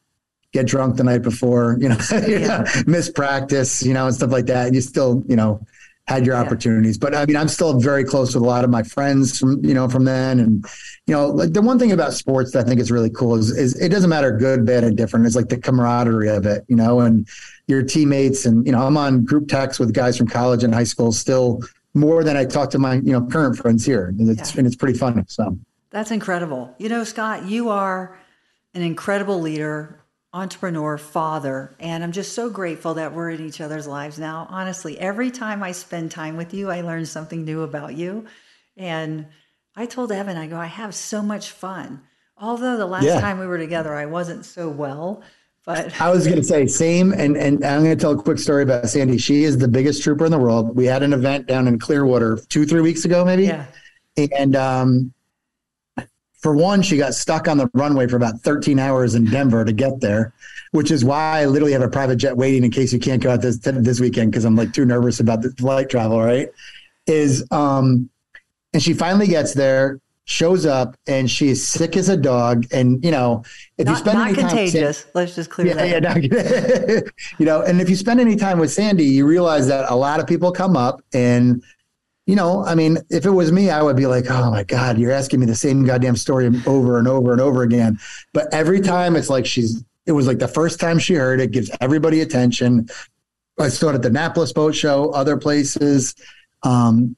get 0.53 0.66
drunk 0.66 0.97
the 0.97 1.05
night 1.05 1.20
before, 1.20 1.77
you 1.79 1.90
know, 1.90 1.99
yeah. 2.27 2.64
miss 2.87 3.11
practice, 3.11 3.83
you 3.83 3.92
know, 3.92 4.07
and 4.07 4.14
stuff 4.14 4.31
like 4.31 4.47
that. 4.47 4.66
And 4.66 4.75
you 4.75 4.81
still, 4.81 5.23
you 5.29 5.37
know, 5.37 5.61
had 6.07 6.27
your 6.27 6.35
yeah. 6.35 6.43
opportunities. 6.43 6.99
But 6.99 7.14
I 7.14 7.25
mean, 7.25 7.37
I'm 7.37 7.49
still 7.49 7.81
very 7.81 8.05
close 8.05 8.35
with 8.35 8.43
a 8.43 8.47
lot 8.47 8.64
of 8.64 8.71
my 8.71 8.83
friends 8.83 9.38
from, 9.38 9.64
you 9.64 9.73
know, 9.73 9.88
from 9.88 10.05
then. 10.05 10.38
And, 10.38 10.64
you 11.07 11.14
know, 11.14 11.29
like 11.29 11.55
the 11.55 11.62
one 11.62 11.79
thing 11.79 11.93
about 11.93 12.12
sports 12.12 12.53
that 12.53 12.67
I 12.67 12.69
think 12.69 12.81
is 12.81 12.90
really 12.90 13.09
cool 13.11 13.37
is, 13.37 13.51
is 13.51 13.81
it 13.81 13.88
doesn't 13.88 14.11
matter 14.11 14.31
good, 14.37 14.67
bad, 14.67 14.85
or 14.85 14.90
different. 14.90 15.25
It's 15.25 15.35
like 15.35 15.49
the 15.49 15.57
camaraderie 15.57 16.29
of 16.29 16.45
it, 16.45 16.64
you 16.69 16.77
know, 16.77 17.01
and 17.01 17.27
your 17.69 17.83
teammates. 17.83 18.45
And, 18.45 18.67
you 18.67 18.73
know, 18.73 18.87
I'm 18.87 18.99
on 18.99 19.25
group 19.25 19.49
text 19.49 19.81
with 19.81 19.95
guys 19.95 20.19
from 20.19 20.29
college 20.29 20.62
and 20.62 20.75
high 20.75 20.85
school 20.85 21.11
still 21.11 21.62
more 21.95 22.23
than 22.23 22.37
I 22.37 22.45
talk 22.45 22.71
to 22.71 22.79
my, 22.79 22.97
you 22.97 23.12
know, 23.12 23.27
current 23.27 23.57
friends 23.57 23.87
here. 23.87 24.09
And 24.09 24.29
it's, 24.29 24.53
yeah. 24.53 24.59
and 24.59 24.67
it's 24.67 24.77
pretty 24.77 24.99
funny. 24.99 25.23
So 25.29 25.59
that's 25.88 26.11
incredible. 26.11 26.75
You 26.77 26.90
know, 26.90 27.05
Scott, 27.05 27.45
you 27.45 27.71
are 27.71 28.19
an 28.75 28.83
incredible 28.83 29.40
leader 29.40 30.04
entrepreneur, 30.35 30.99
father, 30.99 31.75
and 31.79 32.03
I'm 32.03 32.11
just 32.11 32.35
so 32.35 32.51
grateful 32.51 32.94
that 32.94 33.14
we're 33.14 33.31
in 33.31 33.47
each 33.47 33.61
other's 33.61 33.87
lives 33.87 34.18
now. 34.18 34.49
Honestly, 34.51 34.99
every 34.99 35.31
time 35.31 35.62
I 35.62 35.70
spend 35.70 36.11
time 36.11 36.37
with 36.37 36.53
you, 36.53 36.70
I 36.70 36.81
learn 36.81 37.07
something 37.07 37.44
new 37.44 37.62
about 37.62 37.94
you. 37.94 38.27
And 38.77 39.27
I 39.77 39.87
told 39.87 40.11
Evan, 40.11 40.37
I 40.37 40.49
go, 40.49 40.57
I 40.57 40.66
have 40.66 40.92
so 40.92 41.23
much 41.23 41.53
fun. 41.53 42.03
Although 42.37 42.77
the 42.77 42.85
last 42.87 43.05
yeah. 43.05 43.20
time 43.20 43.38
we 43.38 43.47
were 43.47 43.59
together, 43.59 43.94
I 43.94 44.07
wasn't 44.07 44.44
so 44.44 44.68
well. 44.68 45.23
But 45.64 45.99
I 46.01 46.11
was 46.11 46.27
going 46.27 46.37
to 46.37 46.44
say 46.44 46.66
same, 46.66 47.12
and 47.12 47.38
and 47.38 47.64
I'm 47.64 47.85
going 47.85 47.97
to 47.97 48.01
tell 48.01 48.12
a 48.12 48.23
quick 48.23 48.38
story 48.38 48.64
about 48.64 48.87
Sandy. 48.90 49.16
She 49.16 49.44
is 49.44 49.57
the 49.57 49.68
biggest 49.68 50.03
trooper 50.03 50.27
in 50.27 50.31
the 50.31 50.38
world. 50.38 50.77
We 50.77 50.85
had 50.85 51.03
an 51.03 51.14
event 51.14 51.47
down 51.47 51.66
in 51.68 51.79
Clearwater 51.79 52.38
two, 52.51 52.66
three 52.66 52.83
weeks 52.83 53.07
ago, 53.07 53.25
maybe. 53.25 53.44
Yeah. 53.44 53.64
And 54.16 54.57
um, 54.57 55.14
for 56.45 56.55
one, 56.55 56.83
she 56.83 56.99
got 56.99 57.15
stuck 57.15 57.49
on 57.49 57.57
the 57.57 57.71
runway 57.73 58.07
for 58.07 58.17
about 58.17 58.39
13 58.41 58.79
hours 58.79 59.15
in 59.15 59.25
Denver 59.25 59.65
to 59.65 59.73
get 59.73 60.03
there, 60.03 60.35
which 60.73 60.91
is 60.91 61.03
why 61.03 61.41
I 61.41 61.47
literally 61.47 61.73
have 61.73 61.81
a 61.81 61.89
private 61.89 62.17
jet 62.17 62.37
waiting 62.37 62.65
in 62.65 62.71
case 62.71 62.93
you 62.93 62.99
can't 62.99 63.23
go 63.23 63.31
out 63.31 63.41
this 63.41 63.57
this 63.61 63.99
weekend 63.99 64.31
because 64.31 64.45
I'm 64.45 64.55
like 64.55 64.75
too 64.75 64.85
nervous 64.85 65.21
about 65.21 65.41
the 65.41 65.53
flight 65.53 65.89
travel. 65.89 66.21
Right? 66.21 66.51
Is 67.07 67.51
um, 67.51 68.11
and 68.75 68.83
she 68.83 68.93
finally 68.93 69.27
gets 69.27 69.55
there, 69.55 70.01
shows 70.27 70.67
up, 70.67 70.99
and 71.07 71.31
she 71.31 71.49
is 71.49 71.67
sick 71.67 71.97
as 71.97 72.11
a 72.11 72.17
dog. 72.17 72.67
And 72.71 73.03
you 73.03 73.11
know, 73.11 73.43
if 73.79 73.87
not, 73.87 73.93
you 73.93 73.97
spend 73.97 74.19
not 74.19 74.29
any 74.29 74.37
contagious, 74.37 75.05
time, 75.05 75.13
let's 75.15 75.35
just 75.35 75.49
clear 75.49 75.69
yeah, 75.69 75.99
that. 76.01 76.23
Yeah, 76.23 77.01
you 77.39 77.47
know, 77.47 77.63
and 77.63 77.81
if 77.81 77.89
you 77.89 77.97
spend 77.97 78.21
any 78.21 78.37
time 78.37 78.59
with 78.59 78.71
Sandy, 78.71 79.07
you 79.07 79.27
realize 79.27 79.67
that 79.69 79.91
a 79.91 79.97
lot 79.97 80.21
of 80.21 80.27
people 80.27 80.53
come 80.53 80.77
up 80.77 81.01
and 81.15 81.63
you 82.27 82.37
know, 82.37 82.65
I 82.65 82.75
mean, 82.75 82.99
if 83.11 83.27
it 83.27 83.31
was 83.31 83.53
me, 83.53 83.71
I 83.71 83.83
would 83.83 83.97
be 83.97 84.07
like, 84.07 84.31
oh 84.31 84.51
my 84.51 84.65
God, 84.65 84.99
you're 84.99 85.13
asking 85.13 85.41
me 85.41 85.47
the 85.47 85.55
same 85.55 85.85
goddamn 85.85 86.17
story 86.17 86.47
over 86.67 86.99
and 86.99 87.07
over 87.07 87.33
and 87.33 87.41
over 87.41 87.63
again. 87.63 87.99
But 88.33 88.53
every 88.53 88.81
time 88.81 89.15
it's 89.15 89.29
like 89.29 89.45
she's, 89.45 89.85
it 90.07 90.13
was 90.13 90.27
like 90.27 90.39
the 90.39 90.49
first 90.49 90.81
time 90.81 90.99
she 90.99 91.15
heard 91.15 91.41
it, 91.41 91.51
gives 91.51 91.71
everybody 91.81 92.23
attention. 92.23 92.89
I 93.59 93.69
saw 93.69 93.91
it 93.91 93.95
at 93.95 94.03
the 94.03 94.09
Annapolis 94.09 94.53
Boat 94.53 94.75
Show, 94.75 95.11
other 95.11 95.37
places. 95.37 96.15
Um, 96.63 97.15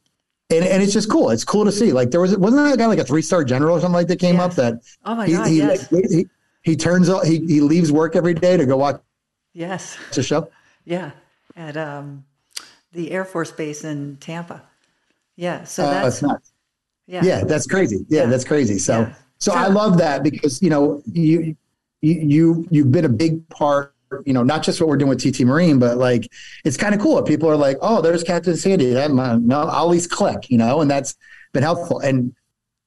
and, 0.51 0.65
and 0.65 0.83
it's 0.83 0.93
just 0.93 1.11
cool. 1.11 1.31
It's 1.31 1.45
cool 1.45 1.65
to 1.65 1.73
see. 1.73 1.93
Like 1.93 2.11
there 2.11 2.21
was, 2.21 2.37
wasn't 2.37 2.65
that 2.65 2.75
a 2.75 2.77
guy 2.77 2.87
like 2.87 2.99
a 2.99 3.05
three 3.05 3.23
star 3.23 3.45
general 3.45 3.77
or 3.77 3.81
something 3.81 3.95
like 3.95 4.09
that 4.09 4.19
came 4.19 4.37
yes. 4.37 4.45
up 4.45 4.55
that 4.55 4.75
oh 5.05 5.15
my 5.15 5.29
God, 5.29 5.47
he, 5.47 5.59
yes. 5.59 5.89
he, 5.89 6.03
he, 6.09 6.27
he 6.63 6.77
turns 6.77 7.09
out, 7.09 7.25
he, 7.25 7.39
he 7.47 7.61
leaves 7.61 7.93
work 7.93 8.17
every 8.17 8.35
day 8.35 8.57
to 8.57 8.67
go 8.67 8.77
watch 8.77 9.01
yes 9.53 9.97
the 10.13 10.23
show. 10.23 10.51
Yeah. 10.85 11.13
At 11.57 11.77
um, 11.77 12.25
the 12.93 13.13
Air 13.13 13.25
Force 13.25 13.53
Base 13.53 13.85
in 13.85 14.17
Tampa. 14.17 14.63
Yeah. 15.37 15.65
So 15.65 15.85
uh, 15.85 16.03
that's 16.03 16.23
not. 16.23 16.43
Yeah. 17.07 17.23
Yeah, 17.23 17.45
that's 17.45 17.67
crazy. 17.67 18.05
Yeah, 18.09 18.23
yeah. 18.23 18.27
that's 18.27 18.45
crazy. 18.45 18.79
So, 18.79 19.01
yeah. 19.01 19.15
so 19.39 19.53
I 19.53 19.69
love 19.69 19.99
that 19.99 20.23
because 20.23 20.61
you 20.61 20.71
know 20.71 21.03
you 21.07 21.57
you 22.01 22.67
you've 22.71 22.91
been 22.91 23.05
a 23.05 23.11
big 23.11 23.49
part. 23.49 23.95
You 24.25 24.33
know, 24.33 24.45
not 24.45 24.63
just 24.63 24.81
what 24.81 24.89
we're 24.89 24.97
doing 24.97 25.09
with 25.11 25.21
TT 25.21 25.41
Marine, 25.41 25.79
but 25.79 25.99
like 25.99 26.31
it's 26.65 26.77
kind 26.77 26.95
of 26.95 27.01
cool. 27.01 27.21
People 27.23 27.49
are 27.49 27.57
like, 27.57 27.77
"Oh, 27.81 28.01
there's 28.01 28.23
Captain 28.23 28.57
Sandy." 28.57 28.91
That 28.91 29.11
no, 29.11 29.63
I'll 29.63 29.89
least 29.89 30.11
click. 30.11 30.49
You 30.51 30.59
know, 30.59 30.81
and 30.81 30.91
that's 30.91 31.17
been 31.53 31.63
helpful. 31.63 32.01
And 32.01 32.33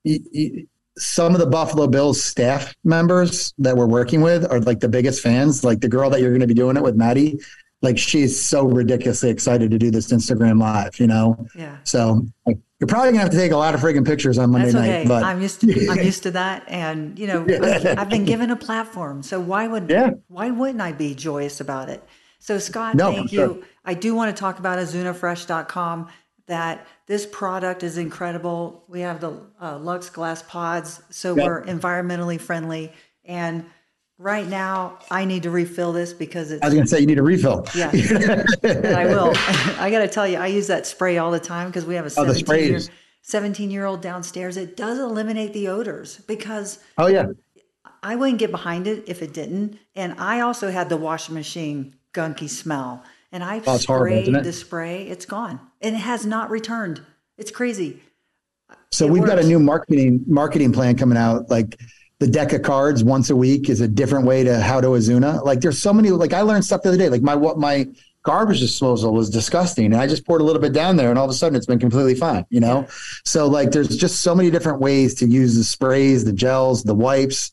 you, 0.03 0.19
you, 0.31 0.67
some 0.97 1.33
of 1.33 1.39
the 1.39 1.45
Buffalo 1.45 1.88
Bills 1.88 2.23
staff 2.23 2.73
members 2.83 3.53
that 3.57 3.75
we're 3.75 3.85
working 3.85 4.21
with 4.21 4.49
are 4.49 4.62
like 4.62 4.79
the 4.79 4.89
biggest 4.89 5.21
fans. 5.21 5.63
Like 5.63 5.81
the 5.81 5.89
girl 5.89 6.09
that 6.09 6.21
you're 6.21 6.31
going 6.31 6.41
to 6.41 6.47
be 6.47 6.53
doing 6.53 6.77
it 6.77 6.83
with, 6.83 6.95
Maddie 6.95 7.38
like 7.81 7.97
she's 7.97 8.41
so 8.43 8.65
ridiculously 8.65 9.29
excited 9.29 9.71
to 9.71 9.77
do 9.77 9.89
this 9.89 10.11
Instagram 10.11 10.59
live, 10.59 10.99
you 10.99 11.07
know? 11.07 11.47
Yeah. 11.55 11.77
So 11.83 12.25
like, 12.45 12.57
you're 12.79 12.87
probably 12.87 13.11
gonna 13.11 13.21
have 13.21 13.31
to 13.31 13.37
take 13.37 13.51
a 13.51 13.57
lot 13.57 13.73
of 13.73 13.81
friggin' 13.81 14.05
pictures 14.05 14.37
on 14.37 14.51
Monday 14.51 14.69
okay. 14.69 14.99
night. 14.99 15.07
But 15.07 15.23
I'm 15.23 15.41
used 15.41 15.61
to 15.61 15.87
I'm 15.89 15.99
used 16.03 16.23
to 16.23 16.31
that, 16.31 16.63
and 16.67 17.19
you 17.19 17.27
know 17.27 17.45
I've, 17.49 17.99
I've 17.99 18.09
been 18.09 18.25
given 18.25 18.51
a 18.51 18.55
platform, 18.55 19.21
so 19.21 19.39
why 19.39 19.67
would 19.67 19.89
Yeah. 19.89 20.11
why 20.27 20.49
wouldn't 20.49 20.81
I 20.81 20.93
be 20.93 21.13
joyous 21.13 21.59
about 21.59 21.89
it? 21.89 22.03
So 22.39 22.57
Scott, 22.57 22.95
No, 22.95 23.11
thank 23.11 23.29
for 23.29 23.35
you. 23.35 23.65
I 23.83 23.93
do 23.93 24.15
want 24.15 24.33
to 24.35 24.39
talk 24.39 24.59
about 24.59 24.79
AzunaFresh.com. 24.79 26.07
That 26.47 26.87
this 27.05 27.27
product 27.27 27.83
is 27.83 27.97
incredible. 27.97 28.83
We 28.87 29.01
have 29.01 29.19
the 29.19 29.39
uh, 29.61 29.77
Lux 29.77 30.09
Glass 30.09 30.41
Pods, 30.41 31.01
so 31.11 31.35
Yeah. 31.35 31.43
we're 31.45 31.63
environmentally 31.65 32.39
friendly. 32.39 32.91
And 33.25 33.65
right 34.19 34.47
now, 34.47 34.99
I 35.10 35.25
need 35.25 35.43
to 35.43 35.49
refill 35.49 35.91
this 35.93 36.13
because 36.13 36.51
it's 36.51 36.62
I 36.62 36.65
was 36.67 36.75
gonna 36.75 36.86
say 36.86 36.99
you 36.99 37.08
need 37.08 37.17
a 37.17 37.23
refill. 37.23 37.65
yeah, 37.73 37.89
I 37.93 39.05
will. 39.08 39.32
I 39.79 39.89
got 39.89 39.99
to 39.99 40.08
tell 40.08 40.27
you, 40.27 40.38
I 40.38 40.47
use 40.47 40.67
that 40.67 40.86
spray 40.86 41.17
all 41.17 41.32
the 41.32 41.39
time 41.39 41.67
because 41.67 41.86
we 41.86 41.95
have 41.95 42.05
a 42.05 42.12
Oh, 42.17 42.25
the 42.25 42.36
17 42.36 42.69
year, 42.69 42.79
sprays. 42.79 42.95
17 43.23 43.71
year 43.71 43.86
old 43.86 44.01
downstairs. 44.01 44.58
It 44.58 44.77
does 44.77 44.99
eliminate 44.99 45.53
the 45.53 45.67
odors 45.69 46.17
because 46.27 46.79
Oh 46.97 47.08
yeah. 47.08 47.27
I 48.03 48.15
wouldn't 48.15 48.38
get 48.39 48.51
behind 48.51 48.88
it 48.88 49.05
if 49.08 49.21
it 49.21 49.34
didn't. 49.34 49.77
And 49.95 50.13
I 50.19 50.41
also 50.41 50.69
had 50.69 50.89
the 50.89 50.97
washing 50.97 51.36
machine 51.36 51.95
gunky 52.13 52.49
smell. 52.49 53.03
And 53.32 53.43
I've 53.43 53.67
Oh, 53.67 53.75
it's 53.75 53.86
horrible, 53.86 54.23
sprayed 54.23 54.43
the 54.43 54.53
spray, 54.53 55.03
it's 55.08 55.25
gone. 55.25 55.60
And 55.82 55.95
it 55.95 55.99
has 55.99 56.25
not 56.25 56.49
returned. 56.49 57.01
It's 57.38 57.51
crazy. 57.51 58.01
So 58.91 59.05
It 59.05 59.12
we've 59.12 59.25
got 59.25 59.39
a 59.39 59.43
new 59.43 59.60
marketing 59.60 60.23
marketing 60.27 60.71
plan 60.73 60.97
coming 60.97 61.17
out. 61.17 61.49
Like 61.49 61.79
the 62.19 62.27
deck 62.27 62.51
of 62.51 62.62
cards 62.62 63.03
once 63.03 63.29
a 63.29 63.36
week 63.36 63.69
is 63.69 63.79
a 63.82 63.88
different 63.88 64.25
way 64.25 64.43
to 64.43 64.60
how 64.60 64.82
to 64.82 64.88
Azuna. 64.88 65.43
Like 65.43 65.62
there's 65.62 65.82
so 65.82 65.93
many. 65.93 66.10
Like 66.12 66.34
I 66.34 66.41
learned 66.41 66.65
stuff 66.65 66.82
the 66.82 66.89
other 66.89 66.97
day. 66.97 67.10
Like 67.10 67.21
my 67.21 67.36
what 67.36 67.58
my 67.58 67.88
garbage 68.23 68.60
disposal 68.60 69.13
was 69.13 69.29
disgusting, 69.29 69.86
and 69.86 69.95
I 69.95 70.05
just 70.05 70.25
poured 70.25 70.41
a 70.41 70.43
little 70.43 70.62
bit 70.62 70.73
down 70.73 70.97
there, 70.97 71.10
and 71.10 71.17
all 71.17 71.25
of 71.25 71.32
a 71.32 71.34
sudden 71.34 71.55
it's 71.55 71.65
been 71.65 71.79
completely 71.79 72.15
fine. 72.15 72.45
You 72.49 72.60
know. 72.60 72.88
So 73.25 73.47
like 73.47 73.71
there's 73.71 73.95
just 73.95 74.21
so 74.21 74.36
many 74.36 74.51
different 74.51 74.82
ways 74.82 75.15
to 75.15 75.25
use 75.25 75.55
the 75.55 75.63
sprays, 75.63 76.25
the 76.25 76.34
gels, 76.34 76.84
the 76.84 76.95
wipes, 76.95 77.51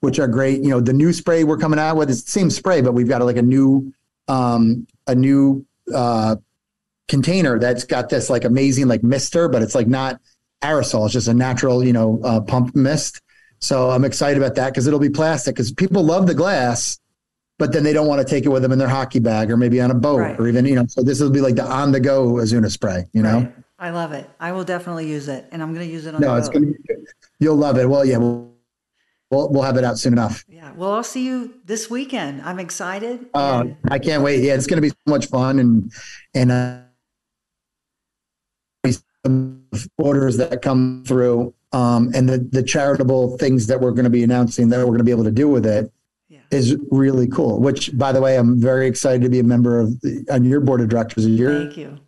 which 0.00 0.18
are 0.18 0.28
great. 0.28 0.62
You 0.62 0.70
know 0.70 0.80
the 0.80 0.92
new 0.92 1.12
spray 1.12 1.44
we're 1.44 1.58
coming 1.58 1.78
out 1.78 1.96
with 1.96 2.10
is 2.10 2.24
the 2.24 2.30
same 2.30 2.50
spray, 2.50 2.80
but 2.80 2.92
we've 2.92 3.08
got 3.08 3.22
like 3.22 3.36
a 3.36 3.42
new 3.42 3.92
um 4.26 4.86
a 5.06 5.14
new 5.14 5.64
uh 5.94 6.36
container 7.06 7.58
that's 7.58 7.84
got 7.84 8.08
this 8.08 8.28
like 8.28 8.44
amazing 8.44 8.88
like 8.88 9.04
mister, 9.04 9.48
but 9.48 9.62
it's 9.62 9.76
like 9.76 9.86
not 9.86 10.20
aerosol. 10.62 11.04
It's 11.04 11.14
just 11.14 11.28
a 11.28 11.34
natural, 11.34 11.84
you 11.84 11.92
know, 11.92 12.20
uh, 12.24 12.40
pump 12.40 12.74
mist. 12.74 13.22
So 13.60 13.90
I'm 13.90 14.04
excited 14.04 14.40
about 14.40 14.54
that 14.56 14.72
because 14.72 14.86
it'll 14.86 15.00
be 15.00 15.10
plastic 15.10 15.54
because 15.56 15.72
people 15.72 16.02
love 16.04 16.26
the 16.26 16.34
glass, 16.34 16.98
but 17.58 17.72
then 17.72 17.82
they 17.82 17.92
don't 17.92 18.06
want 18.06 18.20
to 18.20 18.24
take 18.24 18.44
it 18.44 18.48
with 18.50 18.62
them 18.62 18.70
in 18.72 18.78
their 18.78 18.88
hockey 18.88 19.18
bag 19.18 19.50
or 19.50 19.56
maybe 19.56 19.80
on 19.80 19.90
a 19.90 19.94
boat 19.94 20.18
Right. 20.20 20.38
or 20.38 20.46
even, 20.46 20.64
you 20.64 20.74
know, 20.76 20.86
so 20.86 21.02
this 21.02 21.20
will 21.20 21.30
be 21.30 21.40
like 21.40 21.56
the 21.56 21.64
on 21.64 21.90
the 21.92 22.00
go 22.00 22.34
Azuna 22.34 22.70
spray, 22.70 23.06
you 23.12 23.22
know? 23.22 23.38
Right. 23.40 23.52
I 23.80 23.90
love 23.90 24.12
it. 24.12 24.28
I 24.40 24.52
will 24.52 24.64
definitely 24.64 25.08
use 25.08 25.28
it. 25.28 25.46
And 25.52 25.62
I'm 25.62 25.72
going 25.74 25.86
to 25.86 25.92
use 25.92 26.06
it 26.06 26.14
on 26.14 26.20
No, 26.20 26.32
the 26.32 26.38
it's 26.38 26.48
boat. 26.48 26.54
going 26.54 26.74
to 26.74 26.94
be, 26.94 26.94
you'll 27.40 27.56
love 27.56 27.78
it. 27.78 27.88
Well, 27.88 28.04
yeah, 28.04 28.16
we'll, 28.18 28.52
we'll, 29.30 29.48
we'll 29.50 29.62
have 29.62 29.76
it 29.76 29.84
out 29.84 29.98
soon 29.98 30.12
enough. 30.14 30.44
Yeah. 30.48 30.72
Well, 30.74 30.92
I'll 30.92 31.04
see 31.04 31.24
you 31.26 31.54
this 31.64 31.88
weekend. 31.90 32.42
I'm 32.42 32.58
excited. 32.58 33.26
Uh, 33.34 33.62
and- 33.66 33.76
I 33.88 33.98
can't 34.00 34.22
wait. 34.22 34.42
Yeah, 34.42 34.54
it's 34.54 34.66
going 34.66 34.78
to 34.78 34.82
be 34.82 34.90
so 34.90 34.96
much 35.06 35.26
fun 35.26 35.58
and, 35.60 35.92
and, 36.34 36.50
uh, 36.52 36.80
orders 39.98 40.36
that 40.38 40.62
come 40.62 41.04
through 41.06 41.52
um, 41.72 42.10
and 42.14 42.28
the, 42.28 42.38
the 42.38 42.62
charitable 42.62 43.36
things 43.38 43.66
that 43.66 43.80
we're 43.80 43.90
going 43.90 44.04
to 44.04 44.10
be 44.10 44.22
announcing 44.24 44.68
that 44.70 44.78
we're 44.78 44.86
going 44.86 44.98
to 44.98 45.04
be 45.04 45.10
able 45.10 45.24
to 45.24 45.30
do 45.30 45.48
with 45.48 45.66
it 45.66 45.92
Yeah. 46.28 46.40
is 46.50 46.76
really 46.90 47.26
cool. 47.26 47.60
Which, 47.60 47.96
by 47.96 48.12
the 48.12 48.20
way, 48.20 48.36
I'm 48.38 48.60
very 48.60 48.86
excited 48.86 49.22
to 49.22 49.28
be 49.28 49.38
a 49.40 49.44
member 49.44 49.78
of 49.80 50.00
the, 50.00 50.24
on 50.30 50.44
your 50.44 50.60
board 50.60 50.80
of 50.80 50.88
directors. 50.88 51.26
You're, 51.26 51.64
Thank 51.64 51.76
you. 51.76 51.98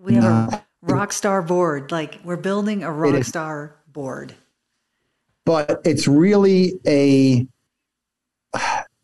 We 0.00 0.14
have 0.14 0.24
a 0.24 0.64
rock 0.82 1.12
star 1.12 1.42
board. 1.42 1.92
Like 1.92 2.20
we're 2.24 2.36
building 2.36 2.82
a 2.82 2.90
rock 2.92 3.24
star 3.24 3.76
board. 3.92 4.34
but 5.44 5.80
it's 5.84 6.06
really 6.08 6.74
a. 6.86 7.46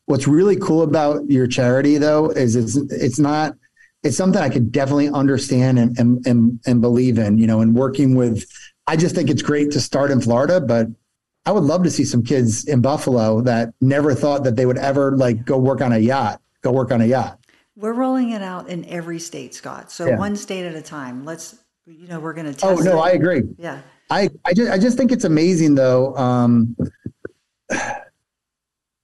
What's 0.06 0.26
really 0.26 0.56
cool 0.56 0.82
about 0.82 1.30
your 1.30 1.46
charity, 1.46 1.96
though, 1.96 2.30
is 2.30 2.56
it's 2.56 2.76
it's 2.90 3.18
not. 3.18 3.54
It's 4.02 4.16
something 4.16 4.40
I 4.42 4.48
could 4.48 4.72
definitely 4.72 5.08
understand 5.08 5.78
and 5.78 5.96
and 5.98 6.26
and, 6.26 6.60
and 6.66 6.80
believe 6.80 7.18
in. 7.18 7.38
You 7.38 7.46
know, 7.46 7.60
and 7.60 7.74
working 7.74 8.14
with. 8.16 8.44
I 8.90 8.96
just 8.96 9.14
think 9.14 9.30
it's 9.30 9.40
great 9.42 9.70
to 9.70 9.80
start 9.80 10.10
in 10.10 10.20
Florida, 10.20 10.60
but 10.60 10.88
I 11.46 11.52
would 11.52 11.62
love 11.62 11.84
to 11.84 11.90
see 11.92 12.04
some 12.04 12.24
kids 12.24 12.64
in 12.64 12.80
Buffalo 12.80 13.40
that 13.42 13.72
never 13.80 14.16
thought 14.16 14.42
that 14.42 14.56
they 14.56 14.66
would 14.66 14.78
ever 14.78 15.16
like 15.16 15.44
go 15.44 15.58
work 15.58 15.80
on 15.80 15.92
a 15.92 15.98
yacht, 15.98 16.40
go 16.62 16.72
work 16.72 16.90
on 16.90 17.00
a 17.00 17.06
yacht. 17.06 17.38
We're 17.76 17.92
rolling 17.92 18.30
it 18.30 18.42
out 18.42 18.68
in 18.68 18.84
every 18.86 19.20
state, 19.20 19.54
Scott. 19.54 19.92
So 19.92 20.08
Yeah. 20.08 20.18
one 20.18 20.34
state 20.34 20.64
at 20.66 20.74
a 20.74 20.82
time. 20.82 21.24
Let's, 21.24 21.54
you 21.86 22.08
know, 22.08 22.18
we're 22.18 22.32
going 22.32 22.46
to 22.46 22.52
test. 22.52 22.64
Oh 22.64 22.82
no, 22.82 22.98
it. 22.98 23.06
I 23.06 23.10
agree. 23.12 23.42
yeah. 23.58 23.80
I, 24.10 24.28
I 24.44 24.52
just 24.54 24.72
I 24.72 24.76
just 24.76 24.96
think 24.98 25.12
it's 25.12 25.24
amazing 25.24 25.76
though. 25.76 26.16
Um, 26.16 26.76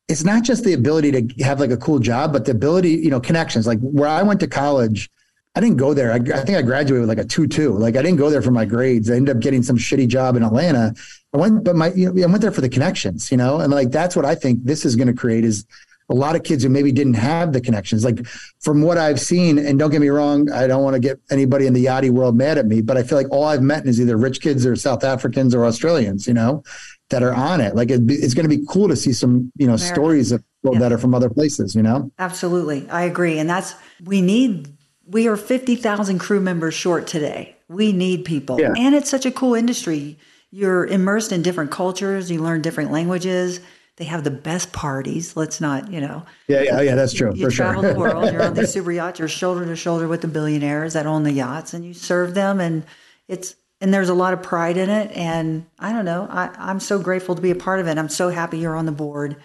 it's 0.09 0.25
not 0.25 0.42
just 0.42 0.64
the 0.64 0.72
ability 0.72 1.12
to 1.12 1.44
have 1.44 1.61
like 1.61 1.70
a 1.70 1.77
cool 1.77 2.01
job, 2.01 2.33
but 2.33 2.44
the 2.44 2.51
ability, 2.51 2.90
you 2.90 3.11
know, 3.11 3.20
connections. 3.20 3.68
Like 3.68 3.79
where 3.81 4.09
I 4.09 4.25
went 4.25 4.40
to 4.40 4.49
college, 4.49 5.09
I 5.57 5.61
didn't 5.61 5.79
go 5.79 5.95
there. 5.95 6.12
I, 6.12 6.16
I 6.16 6.45
think 6.45 6.59
I 6.59 6.62
graduated 6.62 7.01
with 7.01 7.09
like 7.09 7.25
a 7.25 7.29
two 7.29 7.47
two. 7.47 7.73
Like 7.73 7.97
I 7.97 8.03
didn't 8.03 8.19
go 8.19 8.29
there 8.31 8.42
for 8.42 8.51
my 8.51 8.66
grades. 8.66 9.11
I 9.11 9.16
ended 9.16 9.35
up 9.35 9.42
getting 9.42 9.62
some 9.62 9.77
shitty 9.79 10.07
job 10.07 10.37
in 10.37 10.42
Atlanta. 10.42 10.95
I 11.33 11.38
went, 11.38 11.64
but 11.64 11.75
my 11.75 11.92
you 11.95 12.12
know, 12.12 12.23
I 12.23 12.27
went 12.27 12.42
there 12.42 12.53
for 12.53 12.61
the 12.61 12.69
connections, 12.69 13.31
you 13.31 13.37
know, 13.38 13.61
and 13.61 13.73
like 13.73 13.90
that's 13.90 14.14
what 14.14 14.25
I 14.27 14.35
think 14.35 14.62
this 14.64 14.85
is 14.85 14.95
going 14.97 15.09
to 15.09 15.14
create 15.14 15.45
is 15.45 15.64
a 16.09 16.14
lot 16.14 16.37
of 16.37 16.45
kids 16.45 16.62
who 16.62 16.69
maybe 16.69 16.92
didn't 16.92 17.14
have 17.14 17.53
the 17.53 17.61
connections. 17.61 18.05
Like 18.05 18.25
from 18.61 18.83
what 18.83 18.97
I've 18.97 19.19
seen, 19.19 19.59
and 19.59 19.77
don't 19.79 19.90
get 19.90 20.01
me 20.01 20.09
wrong, 20.09 20.49
I 20.53 20.66
don't 20.69 20.85
want 20.85 20.95
to 20.95 21.01
get 21.01 21.19
anybody 21.31 21.66
in 21.66 21.73
the 21.73 21.85
yachty 21.87 22.11
world 22.11 22.37
mad 22.37 22.59
at 22.59 22.66
me, 22.66 22.81
but 22.81 22.97
I 22.97 23.03
feel 23.03 23.19
like 23.19 23.31
all 23.33 23.45
I've 23.45 23.62
met 23.62 23.87
is 23.87 24.01
either 24.01 24.16
rich 24.16 24.40
kids 24.40 24.64
or 24.66 24.77
South 24.77 25.03
Africans 25.03 25.53
or 25.55 25.64
Australians, 25.64 26.29
you 26.29 26.35
know, 26.35 26.62
that 27.11 27.23
are 27.25 27.35
on 27.35 27.61
it. 27.61 27.75
Like 27.75 27.90
it'd 27.90 28.09
it's 28.11 28.35
going 28.35 28.49
to 28.49 28.57
be 28.57 28.64
cool 28.69 28.88
to 28.88 28.95
see 28.95 29.12
some, 29.12 29.51
you 29.57 29.66
know, 29.66 29.75
American. 29.75 29.95
stories 29.95 30.33
of 30.33 30.45
people 30.62 30.75
Yeah. 30.75 30.81
that 30.81 30.92
are 30.92 30.99
from 30.99 31.12
other 31.14 31.29
places, 31.31 31.75
you 31.75 31.83
know? 31.83 32.12
Absolutely. 32.21 32.88
I 32.88 33.03
agree. 33.03 33.38
And 33.40 33.51
that's, 33.51 33.75
we 34.05 34.21
need, 34.23 34.76
we 35.07 35.29
are 35.29 35.37
50,000 35.37 36.19
crew 36.19 36.40
members 36.40 36.75
short 36.75 37.07
today. 37.07 37.57
We 37.69 37.92
need 37.92 38.25
people. 38.25 38.61
Yeah. 38.61 38.73
And 38.77 38.95
it's 38.95 39.11
such 39.11 39.27
a 39.27 39.31
cool 39.31 39.55
industry. 39.55 40.19
You're 40.51 40.87
immersed 40.87 41.33
in 41.33 41.42
different 41.42 41.71
cultures, 41.71 42.31
you 42.31 42.42
learn 42.42 42.62
different 42.62 42.90
languages. 42.92 43.61
They 43.97 44.05
have 44.05 44.25
the 44.25 44.31
best 44.31 44.73
parties. 44.73 45.37
Let's 45.37 45.59
not, 45.59 45.90
you 45.90 46.03
know, 46.03 46.23
Yeah, 46.49 46.61
yeah, 46.61 46.81
yeah. 46.83 46.95
That's 46.95 47.14
true 47.14 47.33
you 47.35 47.47
for 47.47 47.51
sure. 47.51 47.73
travel 47.73 47.83
the 47.83 47.99
world. 47.99 48.31
You're 48.31 48.42
on 48.42 48.53
these 48.53 48.71
super 48.73 48.92
yachts. 48.92 49.19
You're 49.19 49.29
shoulder 49.29 49.64
to 49.64 49.75
shoulder 49.75 50.07
with 50.07 50.21
the 50.21 50.29
billionaires 50.29 50.92
that 50.92 51.07
own 51.07 51.23
the 51.23 51.33
yachts, 51.33 51.73
and 51.73 51.83
you 51.83 51.95
serve 51.95 52.35
them. 52.35 52.61
And 52.61 52.85
it's 53.27 53.57
and 53.81 53.95
there's 53.95 54.11
a 54.11 54.14
lot 54.14 54.35
of 54.35 54.42
pride 54.42 54.77
in 54.77 54.90
it. 54.90 55.11
And 55.16 55.64
I 55.79 55.92
don't 55.92 56.05
know. 56.05 56.29
I, 56.31 56.51
I'm 56.59 56.79
so 56.79 56.99
grateful 56.99 57.35
to 57.37 57.40
be 57.42 57.51
a 57.51 57.55
part 57.57 57.81
of 57.81 57.87
it. 57.87 57.97
I'm 57.97 58.11
so 58.11 58.29
happy 58.29 58.59
you're 58.59 58.77
on 58.77 58.85
the 58.87 58.92
board. 58.92 59.37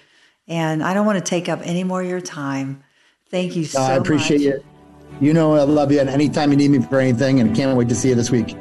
And 0.49 0.83
I 0.83 0.93
don't 0.93 1.05
want 1.05 1.17
to 1.17 1.23
take 1.23 1.47
up 1.47 1.61
any 1.63 1.85
more 1.85 2.01
of 2.01 2.09
your 2.09 2.21
time. 2.21 2.83
Thank 3.29 3.55
you 3.55 3.63
so 3.63 3.79
much. 3.79 3.89
I 3.89 3.95
appreciate 3.95 4.37
much. 4.39 4.45
you. 4.47 4.63
You 5.19 5.33
know, 5.33 5.53
I 5.53 5.63
love 5.63 5.91
you. 5.91 5.99
And 5.99 6.09
anytime 6.09 6.51
you 6.51 6.57
need 6.57 6.71
me 6.71 6.79
for 6.79 6.99
anything, 6.99 7.39
and 7.39 7.55
can't 7.55 7.77
wait 7.77 7.89
to 7.89 7.95
see 7.95 8.09
you 8.09 8.15
this 8.15 8.31
week. 8.31 8.55